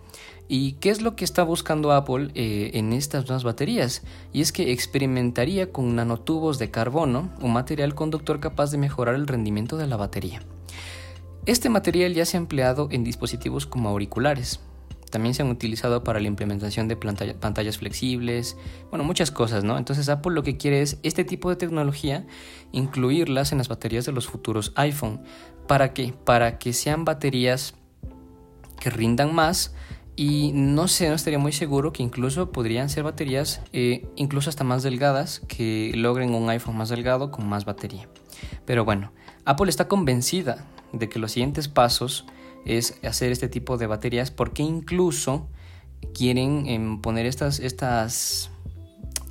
¿Y 0.48 0.72
qué 0.74 0.90
es 0.90 1.02
lo 1.02 1.16
que 1.16 1.24
está 1.24 1.42
buscando 1.42 1.92
Apple 1.92 2.30
eh, 2.34 2.70
en 2.74 2.92
estas 2.92 3.24
nuevas 3.24 3.42
baterías? 3.42 4.02
Y 4.32 4.42
es 4.42 4.52
que 4.52 4.72
experimentaría 4.72 5.72
con 5.72 5.96
nanotubos 5.96 6.58
de 6.58 6.70
carbono, 6.70 7.30
un 7.40 7.52
material 7.52 7.94
conductor 7.94 8.38
capaz 8.38 8.70
de 8.70 8.78
mejorar 8.78 9.16
el 9.16 9.26
rendimiento 9.26 9.76
de 9.76 9.88
la 9.88 9.96
batería. 9.96 10.42
Este 11.46 11.68
material 11.68 12.14
ya 12.14 12.24
se 12.24 12.36
ha 12.36 12.40
empleado 12.40 12.88
en 12.90 13.04
dispositivos 13.04 13.66
como 13.66 13.88
auriculares. 13.88 14.60
También 15.10 15.34
se 15.34 15.42
han 15.42 15.50
utilizado 15.50 16.02
para 16.02 16.20
la 16.20 16.26
implementación 16.26 16.88
de 16.88 16.96
pantallas 16.96 17.78
flexibles, 17.78 18.56
bueno, 18.90 19.04
muchas 19.04 19.30
cosas, 19.30 19.62
¿no? 19.62 19.78
Entonces 19.78 20.08
Apple 20.08 20.34
lo 20.34 20.42
que 20.42 20.56
quiere 20.56 20.82
es 20.82 20.98
este 21.04 21.24
tipo 21.24 21.48
de 21.48 21.56
tecnología, 21.56 22.26
incluirlas 22.72 23.52
en 23.52 23.58
las 23.58 23.68
baterías 23.68 24.04
de 24.04 24.12
los 24.12 24.26
futuros 24.26 24.72
iPhone. 24.74 25.22
¿Para 25.68 25.92
qué? 25.92 26.12
Para 26.24 26.58
que 26.58 26.72
sean 26.72 27.04
baterías 27.04 27.74
que 28.80 28.90
rindan 28.90 29.34
más, 29.34 29.74
y 30.16 30.52
no 30.54 30.88
sé, 30.88 31.08
no 31.08 31.14
estaría 31.14 31.38
muy 31.38 31.52
seguro 31.52 31.92
que 31.92 32.02
incluso 32.02 32.50
podrían 32.50 32.88
ser 32.88 33.04
baterías 33.04 33.60
eh, 33.74 34.08
incluso 34.16 34.48
hasta 34.48 34.64
más 34.64 34.82
delgadas 34.82 35.42
que 35.46 35.92
logren 35.94 36.34
un 36.34 36.48
iPhone 36.48 36.76
más 36.76 36.88
delgado 36.88 37.30
con 37.30 37.46
más 37.46 37.66
batería. 37.66 38.08
Pero 38.64 38.84
bueno, 38.84 39.12
Apple 39.44 39.68
está 39.68 39.88
convencida 39.88 40.66
de 40.92 41.10
que 41.10 41.18
los 41.18 41.32
siguientes 41.32 41.68
pasos 41.68 42.24
es 42.64 42.98
hacer 43.04 43.30
este 43.30 43.48
tipo 43.48 43.76
de 43.76 43.86
baterías 43.86 44.30
porque 44.30 44.62
incluso 44.62 45.48
quieren 46.14 46.66
em, 46.66 47.00
poner 47.02 47.26
estas, 47.26 47.60
estas, 47.60 48.50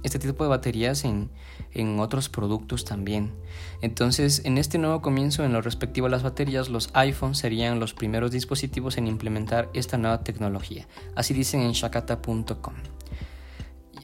este 0.03 0.19
tipo 0.19 0.43
de 0.43 0.49
baterías 0.49 1.03
en, 1.03 1.31
en 1.75 1.99
otros 1.99 2.29
productos 2.29 2.85
también. 2.85 3.33
Entonces, 3.81 4.41
en 4.45 4.57
este 4.57 4.77
nuevo 4.77 5.01
comienzo, 5.01 5.43
en 5.43 5.53
lo 5.53 5.61
respectivo 5.61 6.07
a 6.07 6.09
las 6.09 6.23
baterías, 6.23 6.69
los 6.69 6.89
iPhones 6.93 7.37
serían 7.37 7.79
los 7.79 7.93
primeros 7.93 8.31
dispositivos 8.31 8.97
en 8.97 9.07
implementar 9.07 9.69
esta 9.73 9.97
nueva 9.97 10.23
tecnología. 10.23 10.87
Así 11.15 11.33
dicen 11.33 11.61
en 11.61 11.73
shakata.com. 11.73 12.73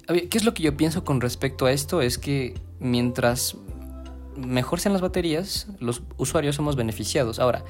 ¿Qué 0.08 0.38
es 0.38 0.44
lo 0.44 0.54
que 0.54 0.64
yo 0.64 0.76
pienso 0.76 1.04
con 1.04 1.22
respecto 1.22 1.66
a 1.66 1.72
esto? 1.72 2.02
Es 2.02 2.18
que 2.18 2.60
mientras 2.80 3.56
mejor 4.36 4.80
sean 4.80 4.94
las 4.94 5.02
baterías, 5.02 5.68
los 5.80 6.04
usuarios 6.18 6.56
somos 6.56 6.76
beneficiados. 6.76 7.40
Ahora, 7.40 7.64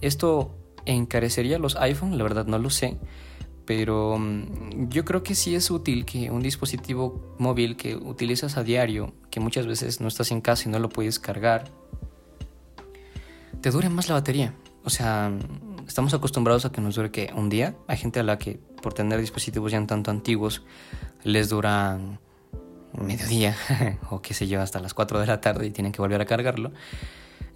¿esto 0.00 0.54
encarecería 0.84 1.58
los 1.58 1.76
iPhones? 1.76 2.16
La 2.16 2.22
verdad 2.22 2.46
no 2.46 2.58
lo 2.58 2.70
sé 2.70 2.98
pero 3.66 4.16
mm, 4.18 4.88
yo 4.88 5.04
creo 5.04 5.22
que 5.22 5.34
sí 5.34 5.54
es 5.54 5.70
útil 5.70 6.04
que 6.04 6.30
un 6.30 6.40
dispositivo 6.40 7.34
móvil 7.38 7.76
que 7.76 7.96
utilizas 7.96 8.56
a 8.56 8.62
diario, 8.62 9.12
que 9.30 9.40
muchas 9.40 9.66
veces 9.66 10.00
no 10.00 10.08
estás 10.08 10.30
en 10.30 10.40
casa 10.40 10.68
y 10.68 10.72
no 10.72 10.78
lo 10.78 10.88
puedes 10.88 11.18
cargar, 11.18 11.70
te 13.60 13.70
dure 13.70 13.88
más 13.88 14.08
la 14.08 14.14
batería. 14.14 14.54
O 14.84 14.90
sea, 14.90 15.32
estamos 15.86 16.14
acostumbrados 16.14 16.64
a 16.64 16.70
que 16.70 16.80
nos 16.80 16.94
dure 16.94 17.10
que 17.10 17.32
un 17.34 17.48
día. 17.48 17.74
Hay 17.88 17.96
gente 17.96 18.20
a 18.20 18.22
la 18.22 18.38
que 18.38 18.60
por 18.80 18.94
tener 18.94 19.20
dispositivos 19.20 19.72
ya 19.72 19.84
tanto 19.86 20.10
antiguos 20.12 20.62
les 21.24 21.48
duran 21.48 22.20
mediodía 22.92 23.56
o 24.10 24.22
qué 24.22 24.32
sé 24.32 24.46
yo, 24.46 24.62
hasta 24.62 24.78
las 24.78 24.94
4 24.94 25.20
de 25.20 25.26
la 25.26 25.40
tarde 25.40 25.66
y 25.66 25.70
tienen 25.70 25.92
que 25.92 26.00
volver 26.00 26.20
a 26.20 26.24
cargarlo. 26.24 26.70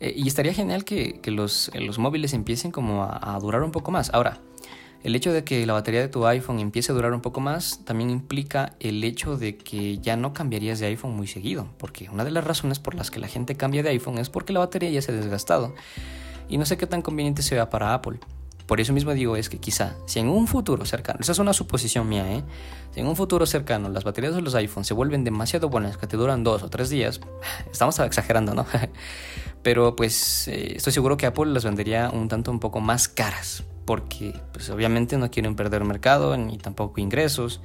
Eh, 0.01 0.13
y 0.17 0.27
estaría 0.27 0.53
genial 0.53 0.85
que, 0.85 1.21
los, 1.27 1.71
móviles 1.99 2.33
empiecen 2.33 2.73
como 2.73 3.05
a 3.05 3.39
durar 3.41 3.63
un 3.63 3.71
poco 3.71 3.91
más. 3.91 4.13
Ahora, 4.13 4.41
el 5.03 5.15
hecho 5.15 5.33
de 5.33 5.45
que 5.45 5.65
la 5.67 5.73
batería 5.73 6.01
de 6.01 6.09
tu 6.09 6.27
iPhone 6.27 6.59
empiece 6.59 6.93
a 6.93 6.95
durar 6.95 7.15
un 7.15 7.23
poco 7.23 7.41
más 7.41 7.81
también 7.85 8.11
implica 8.11 8.75
el 8.81 9.03
hecho 9.03 9.37
de 9.37 9.57
que 9.57 9.99
ya 9.99 10.17
no 10.17 10.35
cambiarías 10.35 10.79
de 10.79 10.87
iPhone 10.87 11.17
muy 11.17 11.27
seguido, 11.27 11.69
porque 11.79 12.11
una 12.11 12.25
de 12.25 12.31
las 12.31 12.45
razones 12.45 12.79
por 12.79 12.95
las 12.95 13.11
que 13.11 13.19
la 13.19 13.29
gente 13.29 13.55
cambia 13.55 13.83
de 13.83 13.91
iPhone 13.91 14.19
es 14.19 14.29
porque 14.29 14.53
la 14.53 14.61
batería 14.61 14.91
ya 14.91 15.03
se 15.03 15.13
ha 15.13 15.15
desgastado. 15.15 15.75
Y 16.49 16.59
no 16.59 16.67
sé 16.67 16.77
qué 16.77 16.87
tan 16.87 17.01
conveniente 17.01 17.43
sea 17.43 17.71
para 17.71 17.95
Apple. 17.95 18.19
Por 18.67 18.81
eso 18.81 18.93
mismo 18.93 19.13
digo 19.15 19.37
es 19.37 19.49
que 19.49 19.59
quizá, 19.59 19.97
si 20.07 20.21
en 20.21 20.29
un 20.29 20.47
futuro 20.47 20.85
cercano, 20.85 21.19
esa 21.23 21.33
es 21.33 21.39
una 21.41 21.53
suposición 21.53 22.09
mía, 22.09 22.31
¿eh? 22.33 22.45
si 22.93 23.01
en 23.01 23.09
un 23.09 23.17
futuro 23.17 23.45
cercano 23.45 23.89
las 23.89 24.05
baterías 24.05 24.35
de 24.35 24.43
los 24.43 24.55
iPhones 24.55 24.87
se 24.87 24.95
vuelven 24.95 25.25
demasiado 25.25 25.69
buenas, 25.69 25.97
que 25.97 26.07
te 26.07 26.17
duran 26.17 26.45
dos 26.45 26.63
o 26.63 26.69
tres 26.69 26.89
días, 26.89 27.21
estamos 27.73 27.99
exagerando, 27.99 28.55
¿no? 28.55 28.67
Pero 29.65 29.97
pues 29.97 30.47
eh, 30.47 30.75
estoy 30.77 30.93
seguro 30.93 31.17
que 31.17 31.27
Apple 31.27 31.47
las 31.47 31.65
vendería 31.65 32.11
un 32.11 32.29
tanto 32.29 32.53
un 32.53 32.61
poco 32.61 32.79
más 32.79 33.09
caras, 33.09 33.65
porque 33.85 34.39
pues 34.53 34.71
obviamente 34.71 35.19
no 35.19 35.31
quieren 35.31 35.57
perder 35.57 35.85
mercado 35.85 36.37
ni 36.37 36.59
tampoco 36.59 37.01
ingresos. 37.01 37.61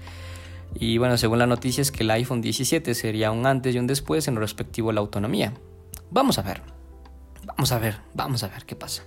Y 0.74 0.98
bueno, 0.98 1.18
según 1.18 1.40
la 1.40 1.48
noticia 1.48 1.82
es 1.82 1.92
que 1.92 2.04
el 2.04 2.12
iPhone 2.12 2.42
17 2.42 2.94
sería 2.96 3.32
un 3.32 3.46
antes 3.46 3.76
y 3.76 3.80
un 3.80 3.88
después 3.88 4.28
en 4.28 4.36
lo 4.36 4.42
respectivo 4.42 4.90
a 4.90 4.94
la 4.94 5.02
autonomía. 5.02 5.54
Vamos 6.12 6.38
a 6.38 6.42
ver, 6.42 6.62
vamos 7.46 7.72
a 7.72 7.80
ver, 7.80 7.98
vamos 8.14 8.44
a 8.44 8.48
ver 8.48 8.66
qué 8.66 8.76
pasa. 8.76 9.04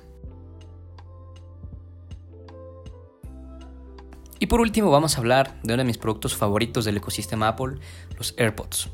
Y 4.41 4.47
por 4.47 4.61
último 4.61 4.91
vamos 4.91 5.17
a 5.17 5.19
hablar 5.19 5.61
de 5.63 5.75
uno 5.75 5.83
de 5.83 5.87
mis 5.87 5.99
productos 5.99 6.37
favoritos 6.37 6.85
del 6.85 6.97
ecosistema 6.97 7.49
Apple, 7.49 7.79
los 8.17 8.35
AirPods. 8.39 8.89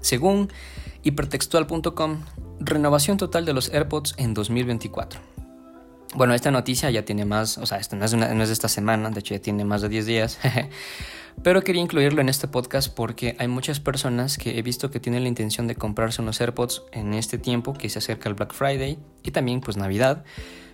Según 0.00 0.50
hipertextual.com, 1.02 2.20
renovación 2.60 3.16
total 3.16 3.44
de 3.44 3.54
los 3.54 3.70
AirPods 3.70 4.14
en 4.18 4.34
2024. 4.34 5.31
Bueno, 6.14 6.34
esta 6.34 6.50
noticia 6.50 6.90
ya 6.90 7.04
tiene 7.04 7.24
más, 7.24 7.56
o 7.56 7.64
sea, 7.64 7.78
esto 7.78 7.96
no 7.96 8.04
es, 8.04 8.12
es 8.12 8.48
de 8.48 8.52
esta 8.52 8.68
semana, 8.68 9.08
de 9.08 9.20
hecho 9.20 9.34
ya 9.34 9.40
tiene 9.40 9.64
más 9.64 9.80
de 9.80 9.88
10 9.88 10.06
días, 10.06 10.38
pero 11.42 11.62
quería 11.62 11.80
incluirlo 11.80 12.20
en 12.20 12.28
este 12.28 12.48
podcast 12.48 12.94
porque 12.94 13.34
hay 13.38 13.48
muchas 13.48 13.80
personas 13.80 14.36
que 14.36 14.58
he 14.58 14.62
visto 14.62 14.90
que 14.90 15.00
tienen 15.00 15.22
la 15.22 15.28
intención 15.28 15.66
de 15.66 15.74
comprarse 15.74 16.20
unos 16.20 16.38
AirPods 16.40 16.82
en 16.92 17.14
este 17.14 17.38
tiempo 17.38 17.72
que 17.72 17.88
se 17.88 17.98
acerca 17.98 18.28
el 18.28 18.34
Black 18.34 18.52
Friday 18.52 18.98
y 19.22 19.30
también 19.30 19.62
pues 19.62 19.78
Navidad 19.78 20.24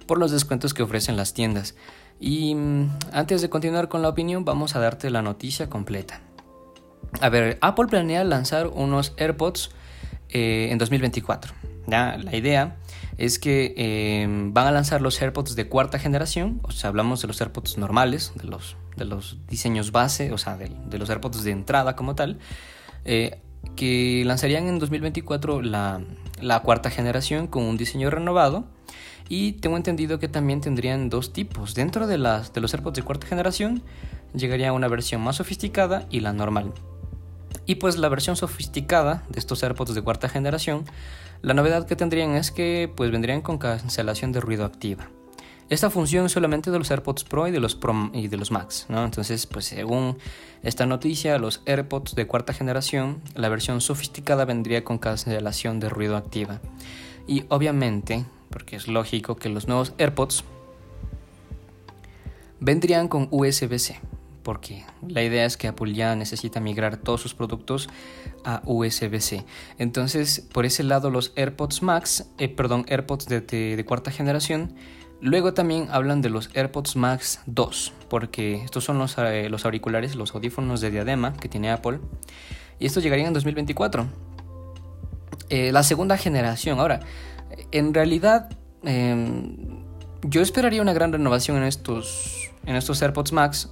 por 0.07 0.18
los 0.18 0.33
descuentos 0.33 0.75
que 0.75 0.83
ofrecen 0.83 1.16
las 1.16 1.35
tiendas. 1.35 1.76
Y 2.18 2.57
mm, 2.57 2.90
antes 3.12 3.40
de 3.40 3.49
continuar 3.49 3.88
con 3.88 4.02
la 4.02 4.09
opinión, 4.09 4.45
vamos 4.45 4.75
a 4.75 4.80
darte 4.80 5.09
la 5.11 5.23
noticia 5.23 5.68
completa. 5.68 6.21
A 7.21 7.28
ver, 7.28 7.59
Apple 7.61 7.87
planea 7.87 8.25
lanzar 8.25 8.66
unos 8.66 9.14
AirPods 9.18 9.71
eh, 10.30 10.68
en 10.71 10.78
2024. 10.78 11.54
¿ya? 11.87 12.16
La 12.16 12.35
idea 12.35 12.76
es 13.18 13.40
que 13.40 13.75
em, 13.76 14.54
van 14.54 14.68
a 14.68 14.70
lanzar 14.70 15.02
los 15.02 15.20
AirPods 15.20 15.56
de 15.56 15.68
cuarta 15.68 15.98
generación, 15.98 16.60
o 16.62 16.70
sea, 16.70 16.88
hablamos 16.88 17.20
de 17.20 17.26
los 17.26 17.40
AirPods 17.40 17.76
normales, 17.76 18.32
de 18.37 18.44
los, 18.44 18.76
de 18.96 19.04
los 19.04 19.38
diseños 19.48 19.90
base, 19.90 20.32
o 20.32 20.38
sea, 20.38 20.56
de, 20.56 20.98
los 20.98 21.10
AirPods 21.10 21.42
de 21.42 21.50
entrada 21.50 21.96
como 21.96 22.14
tal, 22.14 22.38
eh, 23.04 23.40
que 23.75 24.22
lanzarían 24.25 24.68
en 24.68 24.78
2024 24.78 25.62
la, 25.62 26.00
la 26.40 26.60
cuarta 26.60 26.90
generación 26.90 27.48
con 27.48 27.64
un 27.64 27.76
diseño 27.76 28.08
renovado. 28.08 28.66
Y 29.28 29.52
tengo 29.54 29.76
entendido 29.76 30.18
que 30.18 30.28
también 30.28 30.62
tendrían 30.62 31.10
dos 31.10 31.34
tipos. 31.34 31.75
Dentro 31.75 32.06
de, 32.06 32.16
las, 32.16 32.54
de 32.54 32.62
los 32.62 32.72
AirPods 32.72 32.96
de 32.96 33.02
cuarta 33.02 33.26
generación 33.26 33.82
llegaría 34.32 34.72
una 34.72 34.88
versión 34.88 35.20
más 35.20 35.37
sofisticada 35.37 36.06
y 36.08 36.20
la 36.20 36.32
normal. 36.32 36.72
Y 37.66 37.75
pues 37.75 37.98
la 37.98 38.08
versión 38.08 38.37
sofisticada 38.37 39.25
de 39.28 39.38
estos 39.38 39.62
AirPods 39.62 39.94
de 39.94 40.00
cuarta 40.00 40.30
generación 40.30 40.87
la 41.42 41.54
novedad 41.54 41.87
que 41.87 41.97
tendrían 41.97 42.35
es 42.35 42.50
que 42.50 42.90
pues 42.95 43.11
vendrían 43.11 43.40
con 43.40 43.59
cancelación 43.59 44.33
de 44.33 44.40
ruido 44.40 44.64
activa. 44.64 45.09
Esta 45.68 45.90
función 45.90 46.28
solamente 46.30 46.71
de 46.71 46.78
los 46.78 46.90
AirPods 46.90 47.25
Pro 47.25 47.47
y 47.47 47.50
de 47.50 47.61
los 47.61 47.75
Pro 47.75 48.11
y 48.14 48.28
de 48.28 48.38
los 48.38 48.50
Max, 48.50 48.87
¿no? 48.88 49.04
Entonces, 49.04 49.47
pues 49.47 49.66
según 49.66 50.16
esta 50.62 50.87
noticia, 50.87 51.38
los 51.38 51.61
AirPods 51.66 52.14
de 52.14 52.26
cuarta 52.26 52.54
generación, 52.54 53.21
la 53.35 53.50
versión 53.50 53.83
sofisticada 53.83 54.47
vendría 54.47 54.83
con 54.83 54.99
cancelación 54.99 55.78
de 55.78 55.90
ruido 55.90 56.16
activa. 56.16 56.61
Y 57.26 57.45
obviamente, 57.50 58.25
porque 58.49 58.76
es 58.76 58.88
lógico 58.88 59.37
que 59.37 59.50
los 59.50 59.68
nuevos 59.68 59.92
AirPods 59.99 60.42
vendrían 62.61 63.09
con 63.09 63.28
USB-C 63.30 64.00
porque 64.42 64.85
la 65.07 65.23
idea 65.23 65.45
es 65.45 65.57
que 65.57 65.68
Apple 65.68 65.92
ya 65.95 66.14
necesita 66.16 66.61
migrar 66.61 66.97
todos 66.97 67.21
sus 67.21 67.35
productos 67.35 67.88
a 68.45 68.62
USB-C. 68.64 69.45
Entonces, 69.78 70.47
por 70.52 70.64
ese 70.66 70.83
lado, 70.83 71.11
los 71.11 71.33
AirPods 71.37 71.83
Max, 71.83 72.30
eh, 72.38 72.49
perdón, 72.49 72.87
AirPods 72.88 73.26
de, 73.26 73.85
cuarta 73.87 74.11
generación, 74.11 74.75
Luego 75.21 75.52
también 75.52 75.88
hablan 75.90 76.23
de 76.23 76.30
los 76.30 76.49
AirPods 76.54 76.95
Max 76.95 77.40
2, 77.47 77.92
porque 78.09 78.62
estos 78.62 78.85
son 78.85 79.00
los, 79.00 79.18
eh, 79.18 79.49
los, 79.49 79.64
auriculares, 79.64 80.14
los 80.14 80.33
audífonos 80.33 80.80
de 80.80 80.92
diadema 80.92 81.33
que 81.33 81.49
tiene 81.49 81.73
Apple. 81.73 81.99
Y 82.78 82.87
estos 82.87 83.02
llegarían 83.02 83.26
en 83.26 83.35
2024. 83.35 84.07
Eh, 85.50 85.73
la 85.73 85.83
segunda 85.83 86.16
generación. 86.16 86.78
Ahora, 86.78 87.00
en 87.73 87.95
realidad, 87.95 88.50
em, 88.85 89.57
yo 90.23 90.40
esperaría 90.40 90.83
una 90.83 90.92
gran 90.92 91.12
renovación 91.12 91.57
en 91.57 91.64
estos, 91.64 92.50
en 92.66 92.76
estos 92.76 93.00
AirPods 93.02 93.33
Max, 93.33 93.71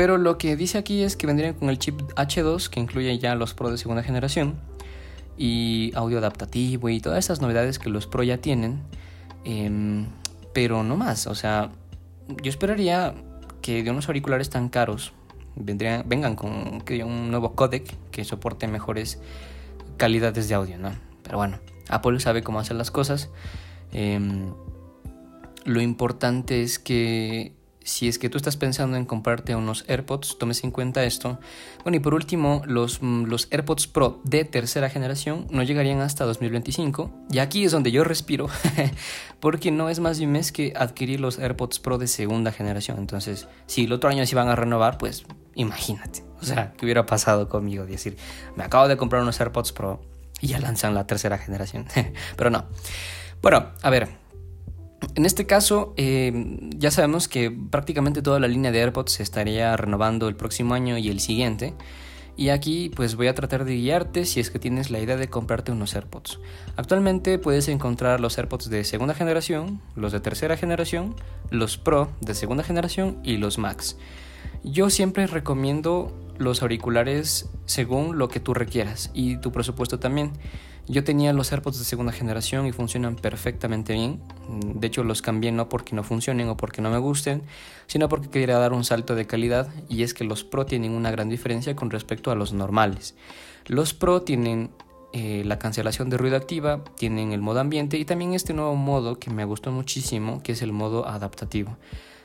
pero 0.00 0.16
lo 0.16 0.38
que 0.38 0.56
dice 0.56 0.78
aquí 0.78 1.02
es 1.02 1.14
que 1.14 1.26
vendrían 1.26 1.52
con 1.52 1.68
el 1.68 1.78
chip 1.78 2.00
H2 2.16 2.70
que 2.70 2.80
incluye 2.80 3.18
ya 3.18 3.34
los 3.34 3.52
Pro 3.52 3.70
de 3.70 3.76
segunda 3.76 4.02
generación 4.02 4.58
y 5.36 5.92
audio 5.94 6.16
adaptativo 6.16 6.88
y 6.88 7.02
todas 7.02 7.18
esas 7.18 7.42
novedades 7.42 7.78
que 7.78 7.90
los 7.90 8.06
Pro 8.06 8.22
ya 8.22 8.38
tienen. 8.38 8.80
Em, 9.44 10.06
pero 10.54 10.82
no 10.84 10.96
más, 10.96 11.26
o 11.26 11.34
sea, 11.34 11.70
yo 12.42 12.48
esperaría 12.48 13.14
que 13.60 13.82
de 13.82 13.90
unos 13.90 14.08
auriculares 14.08 14.48
tan 14.48 14.70
caros 14.70 15.12
vendrían, 15.54 16.04
vengan 16.08 16.34
con 16.34 16.82
un 17.04 17.30
nuevo 17.30 17.54
codec 17.54 17.94
que 18.10 18.24
soporte 18.24 18.68
mejores 18.68 19.20
calidades 19.98 20.48
de 20.48 20.54
audio, 20.54 20.78
¿no? 20.78 20.92
Pero 21.24 21.36
bueno, 21.36 21.58
Apple 21.90 22.20
sabe 22.20 22.42
cómo 22.42 22.58
hacer 22.58 22.76
las 22.76 22.90
cosas. 22.90 23.28
Em, 23.92 24.54
lo 25.66 25.82
importante 25.82 26.62
es 26.62 26.78
que 26.78 27.59
si 27.82 28.08
es 28.08 28.18
que 28.18 28.28
tú 28.28 28.36
estás 28.36 28.56
pensando 28.56 28.96
en 28.96 29.06
comprarte 29.06 29.54
unos 29.54 29.84
AirPods, 29.88 30.38
tomes 30.38 30.62
en 30.64 30.70
cuenta 30.70 31.04
esto. 31.04 31.38
Bueno, 31.82 31.96
y 31.96 32.00
por 32.00 32.14
último, 32.14 32.62
los, 32.66 33.02
mm, 33.02 33.24
los 33.24 33.48
AirPods 33.50 33.86
Pro 33.86 34.20
de 34.24 34.44
tercera 34.44 34.90
generación 34.90 35.46
no 35.50 35.62
llegarían 35.62 36.00
hasta 36.00 36.24
2025. 36.24 37.10
Y 37.30 37.38
aquí 37.38 37.64
es 37.64 37.72
donde 37.72 37.90
yo 37.90 38.04
respiro, 38.04 38.48
porque 39.40 39.70
no 39.70 39.88
es 39.88 40.00
más 40.00 40.18
de 40.18 40.26
un 40.26 40.32
mes 40.32 40.52
que 40.52 40.72
adquirir 40.76 41.20
los 41.20 41.38
AirPods 41.38 41.78
Pro 41.78 41.98
de 41.98 42.06
segunda 42.06 42.52
generación. 42.52 42.98
Entonces, 42.98 43.48
si 43.66 43.84
el 43.84 43.92
otro 43.92 44.10
año 44.10 44.26
se 44.26 44.36
van 44.36 44.48
a 44.48 44.56
renovar, 44.56 44.98
pues 44.98 45.24
imagínate. 45.54 46.22
O 46.40 46.44
sea, 46.44 46.72
¿qué 46.76 46.86
hubiera 46.86 47.06
pasado 47.06 47.48
conmigo? 47.48 47.84
Decir, 47.86 48.16
me 48.56 48.64
acabo 48.64 48.88
de 48.88 48.96
comprar 48.96 49.22
unos 49.22 49.40
AirPods 49.40 49.72
Pro 49.72 50.00
y 50.40 50.48
ya 50.48 50.58
lanzan 50.58 50.94
la 50.94 51.06
tercera 51.06 51.38
generación. 51.38 51.86
Pero 52.36 52.50
no. 52.50 52.66
Bueno, 53.42 53.68
a 53.82 53.90
ver, 53.90 54.08
en 55.14 55.26
este 55.26 55.46
caso, 55.46 55.94
eh, 55.96 56.32
ya 56.76 56.90
sabemos 56.90 57.28
que 57.28 57.50
prácticamente 57.50 58.22
toda 58.22 58.40
la 58.40 58.48
línea 58.48 58.70
de 58.70 58.80
AirPods 58.80 59.12
se 59.12 59.22
estaría 59.22 59.76
renovando 59.76 60.28
el 60.28 60.36
próximo 60.36 60.74
año 60.74 60.98
y 60.98 61.08
el 61.08 61.20
siguiente. 61.20 61.74
Y 62.36 62.48
aquí 62.48 62.90
pues 62.94 63.16
voy 63.16 63.26
a 63.26 63.34
tratar 63.34 63.64
de 63.64 63.76
guiarte 63.76 64.24
si 64.24 64.40
es 64.40 64.50
que 64.50 64.58
tienes 64.58 64.90
la 64.90 64.98
idea 64.98 65.16
de 65.16 65.28
comprarte 65.28 65.72
unos 65.72 65.94
AirPods. 65.94 66.38
Actualmente 66.76 67.38
puedes 67.38 67.68
encontrar 67.68 68.20
los 68.20 68.38
AirPods 68.38 68.70
de 68.70 68.84
segunda 68.84 69.14
generación, 69.14 69.80
los 69.94 70.12
de 70.12 70.20
tercera 70.20 70.56
generación, 70.56 71.16
los 71.50 71.76
Pro 71.76 72.10
de 72.20 72.34
segunda 72.34 72.64
generación 72.64 73.18
y 73.24 73.36
los 73.36 73.58
Max. 73.58 73.98
Yo 74.64 74.88
siempre 74.90 75.26
recomiendo 75.26 76.16
los 76.38 76.62
auriculares 76.62 77.50
según 77.66 78.16
lo 78.16 78.28
que 78.28 78.40
tú 78.40 78.54
requieras 78.54 79.10
y 79.12 79.36
tu 79.36 79.52
presupuesto 79.52 79.98
también. 79.98 80.32
Yo 80.90 81.04
tenía 81.04 81.32
los 81.32 81.52
AirPods 81.52 81.78
de 81.78 81.84
segunda 81.84 82.10
generación 82.10 82.66
y 82.66 82.72
funcionan 82.72 83.14
perfectamente 83.14 83.92
bien. 83.92 84.20
De 84.74 84.88
hecho, 84.88 85.04
los 85.04 85.22
cambié 85.22 85.52
no 85.52 85.68
porque 85.68 85.94
no 85.94 86.02
funcionen 86.02 86.48
o 86.48 86.56
porque 86.56 86.82
no 86.82 86.90
me 86.90 86.98
gusten, 86.98 87.44
sino 87.86 88.08
porque 88.08 88.28
quería 88.28 88.58
dar 88.58 88.72
un 88.72 88.82
salto 88.82 89.14
de 89.14 89.24
calidad 89.24 89.68
y 89.88 90.02
es 90.02 90.14
que 90.14 90.24
los 90.24 90.42
Pro 90.42 90.66
tienen 90.66 90.90
una 90.90 91.12
gran 91.12 91.28
diferencia 91.28 91.76
con 91.76 91.90
respecto 91.90 92.32
a 92.32 92.34
los 92.34 92.52
normales. 92.52 93.14
Los 93.66 93.94
Pro 93.94 94.22
tienen 94.22 94.70
eh, 95.12 95.44
la 95.46 95.60
cancelación 95.60 96.10
de 96.10 96.16
ruido 96.16 96.36
activa, 96.36 96.82
tienen 96.96 97.30
el 97.30 97.40
modo 97.40 97.60
ambiente 97.60 97.96
y 97.96 98.04
también 98.04 98.34
este 98.34 98.52
nuevo 98.52 98.74
modo 98.74 99.16
que 99.20 99.30
me 99.30 99.44
gustó 99.44 99.70
muchísimo, 99.70 100.42
que 100.42 100.52
es 100.52 100.62
el 100.62 100.72
modo 100.72 101.06
adaptativo. 101.06 101.76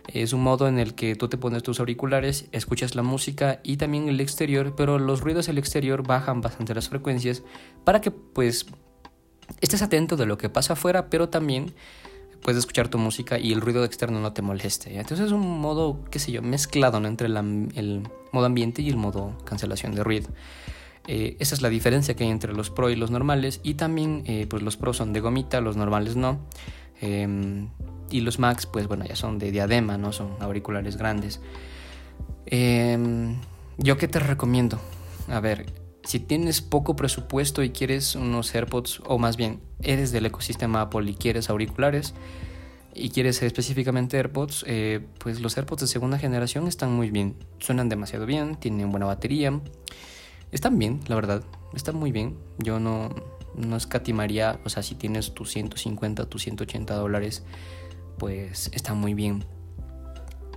Es 0.07 0.33
un 0.33 0.43
modo 0.43 0.67
en 0.67 0.79
el 0.79 0.93
que 0.93 1.15
tú 1.15 1.27
te 1.27 1.37
pones 1.37 1.63
tus 1.63 1.79
auriculares, 1.79 2.45
escuchas 2.51 2.95
la 2.95 3.03
música 3.03 3.59
y 3.63 3.77
también 3.77 4.07
el 4.07 4.21
exterior, 4.21 4.73
pero 4.75 4.99
los 4.99 5.21
ruidos 5.21 5.47
del 5.47 5.57
exterior 5.57 6.05
bajan 6.05 6.41
bastante 6.41 6.75
las 6.75 6.89
frecuencias 6.89 7.43
para 7.83 8.01
que 8.01 8.11
pues 8.11 8.67
estés 9.61 9.81
atento 9.81 10.15
de 10.15 10.25
lo 10.25 10.37
que 10.37 10.49
pasa 10.49 10.73
afuera, 10.73 11.09
pero 11.09 11.29
también 11.29 11.73
puedes 12.41 12.59
escuchar 12.59 12.87
tu 12.87 12.97
música 12.97 13.39
y 13.39 13.51
el 13.51 13.61
ruido 13.61 13.83
externo 13.83 14.19
no 14.19 14.33
te 14.33 14.41
moleste. 14.41 14.97
Entonces 14.97 15.27
es 15.27 15.31
un 15.31 15.59
modo, 15.59 16.03
qué 16.11 16.19
sé 16.19 16.31
yo, 16.31 16.41
mezclado 16.41 17.03
entre 17.05 17.27
el 17.27 18.03
modo 18.31 18.45
ambiente 18.45 18.81
y 18.83 18.89
el 18.89 18.97
modo 18.97 19.37
cancelación 19.43 19.95
de 19.95 20.03
ruido. 20.03 20.29
Eh, 21.07 21.37
esa 21.39 21.55
es 21.55 21.61
la 21.61 21.69
diferencia 21.69 22.15
que 22.15 22.23
hay 22.23 22.29
entre 22.29 22.53
los 22.53 22.69
Pro 22.69 22.89
y 22.89 22.95
los 22.95 23.11
normales. 23.11 23.59
Y 23.63 23.75
también, 23.75 24.23
eh, 24.25 24.47
pues 24.49 24.63
los 24.63 24.77
Pro 24.77 24.93
son 24.93 25.13
de 25.13 25.19
gomita, 25.19 25.61
los 25.61 25.77
normales 25.77 26.15
no. 26.15 26.39
Em, 27.01 27.69
y 28.09 28.21
los 28.21 28.39
Max, 28.39 28.65
pues 28.65 28.87
bueno, 28.87 29.05
ya 29.05 29.15
son 29.15 29.39
de 29.39 29.51
diadema, 29.51 29.97
¿no? 29.97 30.11
Son 30.11 30.31
auriculares 30.39 30.97
grandes. 30.97 31.41
Em, 32.45 33.35
¿Yo 33.77 33.97
qué 33.97 34.07
te 34.07 34.19
recomiendo? 34.19 34.79
A 35.27 35.39
ver, 35.39 35.65
si 36.03 36.19
tienes 36.19 36.61
poco 36.61 36.95
presupuesto 36.95 37.63
y 37.63 37.71
quieres 37.71 38.15
unos 38.15 38.53
AirPods, 38.53 39.01
o 39.05 39.17
más 39.17 39.37
bien, 39.37 39.61
eres 39.81 40.11
del 40.11 40.25
ecosistema 40.25 40.81
Apple 40.81 41.09
y 41.09 41.15
quieres 41.15 41.49
auriculares, 41.49 42.13
y 42.93 43.09
quieres 43.09 43.41
específicamente 43.41 44.17
AirPods, 44.17 44.63
eh, 44.67 45.05
pues 45.19 45.41
los 45.41 45.57
AirPods 45.57 45.81
de 45.81 45.87
segunda 45.87 46.17
generación 46.17 46.67
están 46.67 46.93
muy 46.93 47.11
bien. 47.11 47.35
Suenan 47.59 47.89
demasiado 47.89 48.25
bien, 48.25 48.55
tienen 48.55 48.89
buena 48.89 49.05
batería. 49.05 49.59
Están 50.51 50.79
bien, 50.79 51.01
la 51.07 51.15
verdad. 51.15 51.43
Están 51.73 51.97
muy 51.97 52.13
bien. 52.13 52.37
Yo 52.57 52.79
no, 52.79 53.09
no 53.55 53.75
escatimaría, 53.75 54.61
o 54.63 54.69
sea, 54.69 54.81
si 54.81 54.95
tienes 54.95 55.33
tus 55.33 55.51
150, 55.51 56.25
tus 56.27 56.43
180 56.43 56.95
dólares 56.95 57.43
pues 58.17 58.69
está 58.73 58.93
muy 58.93 59.13
bien. 59.13 59.45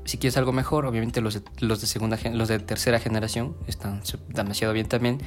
Si 0.04 0.16
quieres 0.18 0.36
algo 0.36 0.52
mejor, 0.52 0.86
obviamente 0.86 1.20
los 1.20 1.34
de, 1.34 1.42
los 1.60 1.80
de, 1.80 1.86
segunda, 1.86 2.18
los 2.32 2.48
de 2.48 2.58
tercera 2.60 2.98
generación 2.98 3.56
están 3.66 4.02
demasiado 4.28 4.72
bien 4.72 4.88
también. 4.88 5.18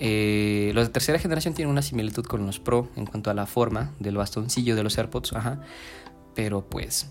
Eh, 0.00 0.70
los 0.74 0.86
de 0.86 0.92
tercera 0.92 1.18
generación 1.18 1.54
tienen 1.54 1.70
una 1.70 1.82
similitud 1.82 2.24
con 2.24 2.46
los 2.46 2.58
Pro 2.58 2.88
en 2.96 3.06
cuanto 3.06 3.30
a 3.30 3.34
la 3.34 3.46
forma 3.46 3.94
del 3.98 4.16
bastoncillo 4.16 4.76
de 4.76 4.82
los 4.82 4.98
AirPods, 4.98 5.32
ajá. 5.34 5.60
Pero 6.34 6.68
pues, 6.68 7.10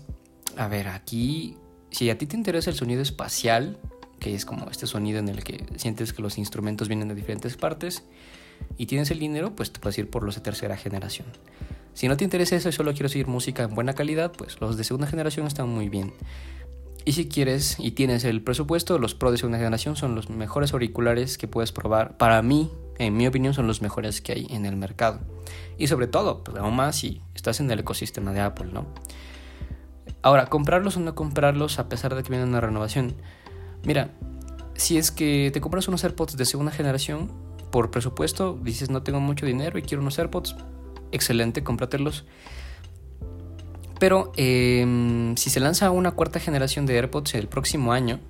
a 0.56 0.68
ver, 0.68 0.88
aquí, 0.88 1.56
si 1.90 2.10
a 2.10 2.18
ti 2.18 2.26
te 2.26 2.36
interesa 2.36 2.70
el 2.70 2.76
sonido 2.76 3.02
espacial, 3.02 3.78
que 4.20 4.34
es 4.34 4.44
como 4.44 4.70
este 4.70 4.86
sonido 4.86 5.18
en 5.18 5.28
el 5.28 5.44
que 5.44 5.64
sientes 5.76 6.12
que 6.12 6.22
los 6.22 6.38
instrumentos 6.38 6.88
vienen 6.88 7.08
de 7.08 7.14
diferentes 7.14 7.56
partes, 7.56 8.04
y 8.76 8.86
tienes 8.86 9.10
el 9.10 9.18
dinero, 9.18 9.54
pues 9.54 9.72
te 9.72 9.80
puedes 9.80 9.98
ir 9.98 10.10
por 10.10 10.22
los 10.22 10.34
de 10.34 10.40
tercera 10.40 10.76
generación. 10.76 11.26
Si 11.98 12.06
no 12.06 12.16
te 12.16 12.22
interesa 12.22 12.54
eso 12.54 12.68
y 12.68 12.72
solo 12.72 12.92
quieres 12.92 13.16
oír 13.16 13.26
música 13.26 13.64
en 13.64 13.74
buena 13.74 13.92
calidad, 13.92 14.30
pues 14.30 14.60
los 14.60 14.76
de 14.76 14.84
segunda 14.84 15.08
generación 15.08 15.48
están 15.48 15.68
muy 15.68 15.88
bien. 15.88 16.12
Y 17.04 17.14
si 17.14 17.26
quieres 17.26 17.74
y 17.80 17.90
tienes 17.90 18.22
el 18.22 18.40
presupuesto, 18.40 19.00
los 19.00 19.16
Pro 19.16 19.32
de 19.32 19.36
segunda 19.36 19.58
generación 19.58 19.96
son 19.96 20.14
los 20.14 20.30
mejores 20.30 20.72
auriculares 20.72 21.38
que 21.38 21.48
puedes 21.48 21.72
probar. 21.72 22.16
Para 22.16 22.40
mí, 22.40 22.70
en 22.98 23.16
mi 23.16 23.26
opinión, 23.26 23.52
son 23.52 23.66
los 23.66 23.82
mejores 23.82 24.20
que 24.20 24.30
hay 24.30 24.46
en 24.48 24.64
el 24.64 24.76
mercado. 24.76 25.18
Y 25.76 25.88
sobre 25.88 26.06
todo, 26.06 26.44
pues 26.44 26.56
aún 26.58 26.76
más 26.76 26.94
si 26.94 27.20
estás 27.34 27.58
en 27.58 27.68
el 27.68 27.80
ecosistema 27.80 28.32
de 28.32 28.42
Apple, 28.42 28.68
¿no? 28.72 28.86
Ahora, 30.22 30.46
comprarlos 30.46 30.96
o 30.98 31.00
no 31.00 31.16
comprarlos 31.16 31.80
a 31.80 31.88
pesar 31.88 32.14
de 32.14 32.22
que 32.22 32.30
viene 32.30 32.44
una 32.44 32.60
renovación. 32.60 33.16
Mira, 33.82 34.12
si 34.76 34.98
es 34.98 35.10
que 35.10 35.50
te 35.52 35.60
compras 35.60 35.88
unos 35.88 36.04
AirPods 36.04 36.36
de 36.36 36.44
segunda 36.44 36.70
generación, 36.70 37.32
por 37.72 37.90
presupuesto, 37.90 38.56
dices 38.62 38.88
no 38.88 39.02
tengo 39.02 39.18
mucho 39.18 39.46
dinero 39.46 39.80
y 39.80 39.82
quiero 39.82 40.00
unos 40.00 40.16
AirPods, 40.16 40.54
excelente, 41.12 41.62
cómpratelos. 41.62 42.24
Pero 43.98 44.32
em, 44.36 45.36
si 45.36 45.50
se 45.50 45.60
lanza 45.60 45.90
una 45.90 46.12
cuarta 46.12 46.38
generación 46.40 46.86
de 46.86 46.96
AirPods 46.96 47.34
el 47.34 47.48
próximo 47.48 47.92
año, 47.92 48.20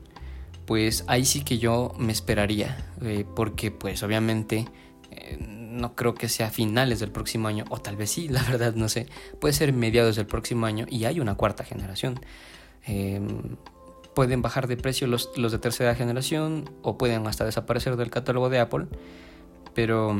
pues 0.66 1.04
ahí 1.06 1.24
sí 1.24 1.42
que 1.42 1.58
yo 1.58 1.94
me 1.98 2.12
esperaría, 2.12 2.86
eh, 3.02 3.24
porque 3.36 3.70
pues 3.70 4.02
obviamente 4.02 4.66
eh, 5.10 5.36
no 5.40 5.94
creo 5.94 6.14
que 6.14 6.28
sea 6.28 6.50
finales 6.50 7.00
del 7.00 7.10
próximo 7.10 7.48
año, 7.48 7.64
o 7.70 7.78
tal 7.78 7.96
vez 7.96 8.10
sí, 8.10 8.28
la 8.28 8.42
verdad 8.50 8.74
no 8.74 8.88
sé, 8.88 9.06
puede 9.40 9.54
ser 9.54 9.72
mediados 9.72 10.16
del 10.16 10.26
próximo 10.26 10.66
año 10.66 10.86
y 10.88 11.04
hay 11.04 11.20
una 11.20 11.34
cuarta 11.36 11.64
generación. 11.64 12.20
Em, 12.84 13.56
pueden 14.14 14.42
bajar 14.42 14.66
de 14.66 14.76
precio 14.76 15.06
los, 15.06 15.30
los 15.36 15.52
de 15.52 15.58
tercera 15.58 15.94
generación 15.94 16.68
o 16.82 16.98
pueden 16.98 17.26
hasta 17.26 17.44
desaparecer 17.44 17.96
del 17.96 18.10
catálogo 18.10 18.48
de 18.48 18.58
Apple, 18.58 18.86
pero 19.74 20.16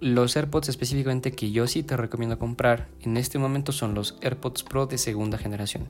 los 0.00 0.36
AirPods 0.36 0.68
específicamente 0.68 1.32
que 1.32 1.50
yo 1.50 1.66
sí 1.66 1.82
te 1.82 1.96
recomiendo 1.96 2.38
comprar 2.38 2.88
en 3.00 3.16
este 3.16 3.38
momento 3.38 3.72
son 3.72 3.94
los 3.94 4.16
AirPods 4.22 4.62
Pro 4.62 4.86
de 4.86 4.98
segunda 4.98 5.38
generación. 5.38 5.88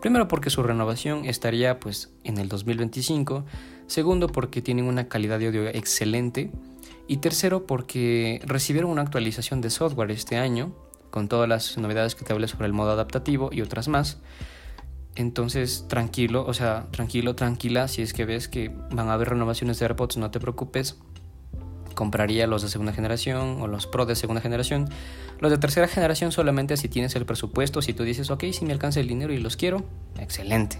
Primero 0.00 0.28
porque 0.28 0.50
su 0.50 0.62
renovación 0.62 1.24
estaría 1.24 1.78
pues 1.78 2.10
en 2.24 2.38
el 2.38 2.48
2025, 2.48 3.44
segundo 3.86 4.28
porque 4.28 4.62
tienen 4.62 4.86
una 4.86 5.08
calidad 5.08 5.38
de 5.38 5.48
audio 5.48 5.68
excelente 5.68 6.50
y 7.06 7.18
tercero 7.18 7.66
porque 7.66 8.40
recibieron 8.44 8.90
una 8.90 9.02
actualización 9.02 9.60
de 9.60 9.70
software 9.70 10.10
este 10.10 10.36
año 10.36 10.72
con 11.10 11.28
todas 11.28 11.48
las 11.48 11.76
novedades 11.76 12.14
que 12.14 12.24
te 12.24 12.32
hablé 12.32 12.48
sobre 12.48 12.66
el 12.66 12.72
modo 12.72 12.92
adaptativo 12.92 13.50
y 13.52 13.62
otras 13.62 13.88
más. 13.88 14.18
Entonces, 15.16 15.86
tranquilo, 15.88 16.46
o 16.46 16.54
sea, 16.54 16.86
tranquilo, 16.92 17.34
tranquila, 17.34 17.88
si 17.88 18.00
es 18.00 18.12
que 18.12 18.24
ves 18.24 18.48
que 18.48 18.70
van 18.92 19.08
a 19.08 19.14
haber 19.14 19.30
renovaciones 19.30 19.78
de 19.78 19.86
AirPods, 19.86 20.18
no 20.18 20.30
te 20.30 20.38
preocupes, 20.38 20.98
compraría 21.94 22.46
los 22.46 22.62
de 22.62 22.68
segunda 22.68 22.92
generación 22.92 23.60
o 23.60 23.66
los 23.66 23.86
Pro 23.86 24.06
de 24.06 24.16
segunda 24.16 24.40
generación. 24.40 24.88
Los 25.40 25.50
de 25.50 25.58
tercera 25.58 25.88
generación 25.88 26.32
solamente 26.32 26.76
si 26.76 26.88
tienes 26.88 27.14
el 27.16 27.26
presupuesto, 27.26 27.82
si 27.82 27.94
tú 27.94 28.04
dices, 28.04 28.30
ok, 28.30 28.44
si 28.52 28.64
me 28.64 28.72
alcanza 28.72 29.00
el 29.00 29.08
dinero 29.08 29.32
y 29.32 29.38
los 29.38 29.56
quiero, 29.56 29.84
excelente. 30.18 30.78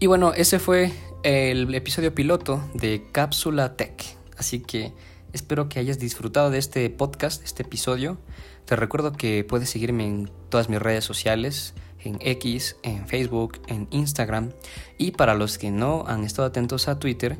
Y 0.00 0.06
bueno, 0.06 0.32
ese 0.34 0.58
fue 0.58 0.92
el 1.22 1.72
episodio 1.74 2.14
piloto 2.14 2.60
de 2.74 3.04
Cápsula 3.12 3.76
Tech. 3.76 4.02
Así 4.36 4.60
que 4.60 4.92
espero 5.32 5.68
que 5.68 5.78
hayas 5.78 5.98
disfrutado 5.98 6.50
de 6.50 6.58
este 6.58 6.90
podcast, 6.90 7.44
este 7.44 7.62
episodio. 7.62 8.18
Te 8.64 8.74
recuerdo 8.74 9.12
que 9.12 9.44
puedes 9.44 9.70
seguirme 9.70 10.06
en 10.06 10.30
todas 10.48 10.68
mis 10.68 10.80
redes 10.80 11.04
sociales, 11.04 11.74
en 12.00 12.18
X, 12.20 12.76
en 12.82 13.06
Facebook, 13.06 13.60
en 13.68 13.86
Instagram. 13.90 14.50
Y 14.98 15.12
para 15.12 15.34
los 15.34 15.58
que 15.58 15.70
no 15.70 16.04
han 16.06 16.24
estado 16.24 16.48
atentos 16.48 16.88
a 16.88 16.98
Twitter, 16.98 17.38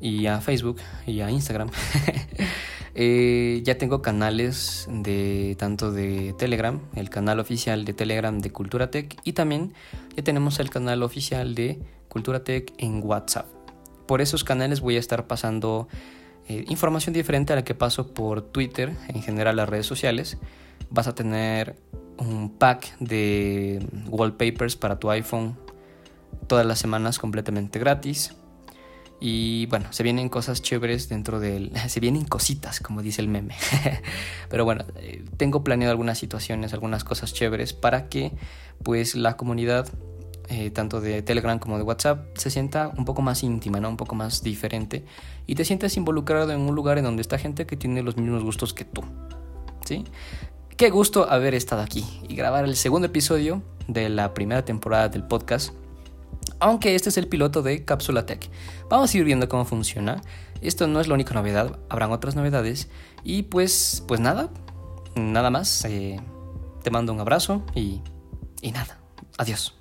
y 0.00 0.26
a 0.26 0.40
Facebook 0.40 0.78
y 1.06 1.20
a 1.20 1.30
Instagram. 1.30 1.70
Eh, 2.98 3.60
ya 3.62 3.76
tengo 3.76 4.00
canales 4.00 4.88
de 4.90 5.54
tanto 5.58 5.92
de 5.92 6.34
Telegram, 6.38 6.80
el 6.94 7.10
canal 7.10 7.40
oficial 7.40 7.84
de 7.84 7.92
Telegram 7.92 8.38
de 8.38 8.50
Cultura 8.50 8.90
Tech 8.90 9.14
y 9.22 9.34
también 9.34 9.74
ya 10.16 10.24
tenemos 10.24 10.60
el 10.60 10.70
canal 10.70 11.02
oficial 11.02 11.54
de 11.54 11.78
Cultura 12.08 12.42
Tech 12.42 12.72
en 12.78 13.02
WhatsApp. 13.04 13.44
Por 14.06 14.22
esos 14.22 14.44
canales 14.44 14.80
voy 14.80 14.96
a 14.96 14.98
estar 14.98 15.26
pasando 15.26 15.88
eh, 16.48 16.64
información 16.68 17.12
diferente 17.12 17.52
a 17.52 17.56
la 17.56 17.64
que 17.64 17.74
paso 17.74 18.14
por 18.14 18.40
Twitter, 18.40 18.94
en 19.08 19.20
general 19.20 19.56
las 19.56 19.68
redes 19.68 19.84
sociales. 19.84 20.38
Vas 20.88 21.06
a 21.06 21.14
tener 21.14 21.76
un 22.16 22.50
pack 22.56 22.96
de 22.98 23.86
wallpapers 24.08 24.76
para 24.76 24.98
tu 24.98 25.10
iPhone 25.10 25.58
todas 26.46 26.64
las 26.64 26.78
semanas 26.78 27.18
completamente 27.18 27.78
gratis. 27.78 28.34
Y 29.18 29.66
bueno, 29.66 29.86
se 29.90 30.02
vienen 30.02 30.28
cosas 30.28 30.60
chéveres 30.60 31.08
dentro 31.08 31.40
del... 31.40 31.72
Se 31.88 32.00
vienen 32.00 32.24
cositas, 32.24 32.80
como 32.80 33.02
dice 33.02 33.22
el 33.22 33.28
meme. 33.28 33.54
Pero 34.50 34.64
bueno, 34.64 34.84
eh, 34.96 35.24
tengo 35.36 35.64
planeado 35.64 35.90
algunas 35.90 36.18
situaciones, 36.18 36.74
algunas 36.74 37.04
cosas 37.04 37.32
chéveres 37.32 37.72
para 37.72 38.08
que 38.08 38.32
pues 38.82 39.14
la 39.14 39.36
comunidad, 39.36 39.88
eh, 40.48 40.70
tanto 40.70 41.00
de 41.00 41.22
Telegram 41.22 41.58
como 41.58 41.78
de 41.78 41.82
WhatsApp, 41.82 42.36
se 42.36 42.50
sienta 42.50 42.92
un 42.96 43.04
poco 43.04 43.22
más 43.22 43.42
íntima, 43.42 43.80
¿no? 43.80 43.88
Un 43.88 43.96
poco 43.96 44.14
más 44.14 44.42
diferente. 44.42 45.04
Y 45.46 45.54
te 45.54 45.64
sientas 45.64 45.96
involucrado 45.96 46.52
en 46.52 46.60
un 46.60 46.74
lugar 46.74 46.98
en 46.98 47.04
donde 47.04 47.22
está 47.22 47.38
gente 47.38 47.66
que 47.66 47.76
tiene 47.76 48.02
los 48.02 48.16
mismos 48.16 48.42
gustos 48.44 48.74
que 48.74 48.84
tú. 48.84 49.02
¿Sí? 49.86 50.04
Qué 50.76 50.90
gusto 50.90 51.30
haber 51.30 51.54
estado 51.54 51.80
aquí 51.80 52.04
y 52.28 52.36
grabar 52.36 52.64
el 52.64 52.76
segundo 52.76 53.06
episodio 53.06 53.62
de 53.88 54.10
la 54.10 54.34
primera 54.34 54.64
temporada 54.64 55.08
del 55.08 55.22
aunque 56.60 56.94
este 56.94 57.08
es 57.08 57.16
el 57.16 57.28
piloto 57.28 57.62
de 57.62 57.84
Cápsula 57.84 58.26
Tech. 58.26 58.48
Vamos 58.88 59.12
a 59.12 59.18
ir 59.18 59.24
viendo 59.24 59.48
cómo 59.48 59.64
funciona. 59.64 60.22
Esto 60.60 60.86
no 60.86 61.00
es 61.00 61.08
la 61.08 61.14
única 61.14 61.34
novedad, 61.34 61.78
habrán 61.88 62.12
otras 62.12 62.34
novedades. 62.34 62.88
Y 63.24 63.44
pues, 63.44 64.02
pues 64.06 64.20
nada, 64.20 64.50
nada 65.14 65.50
más. 65.50 65.84
Eh, 65.84 66.20
te 66.82 66.90
mando 66.90 67.12
un 67.12 67.20
abrazo 67.20 67.62
y, 67.74 68.00
y 68.62 68.72
nada. 68.72 68.98
Adiós. 69.38 69.74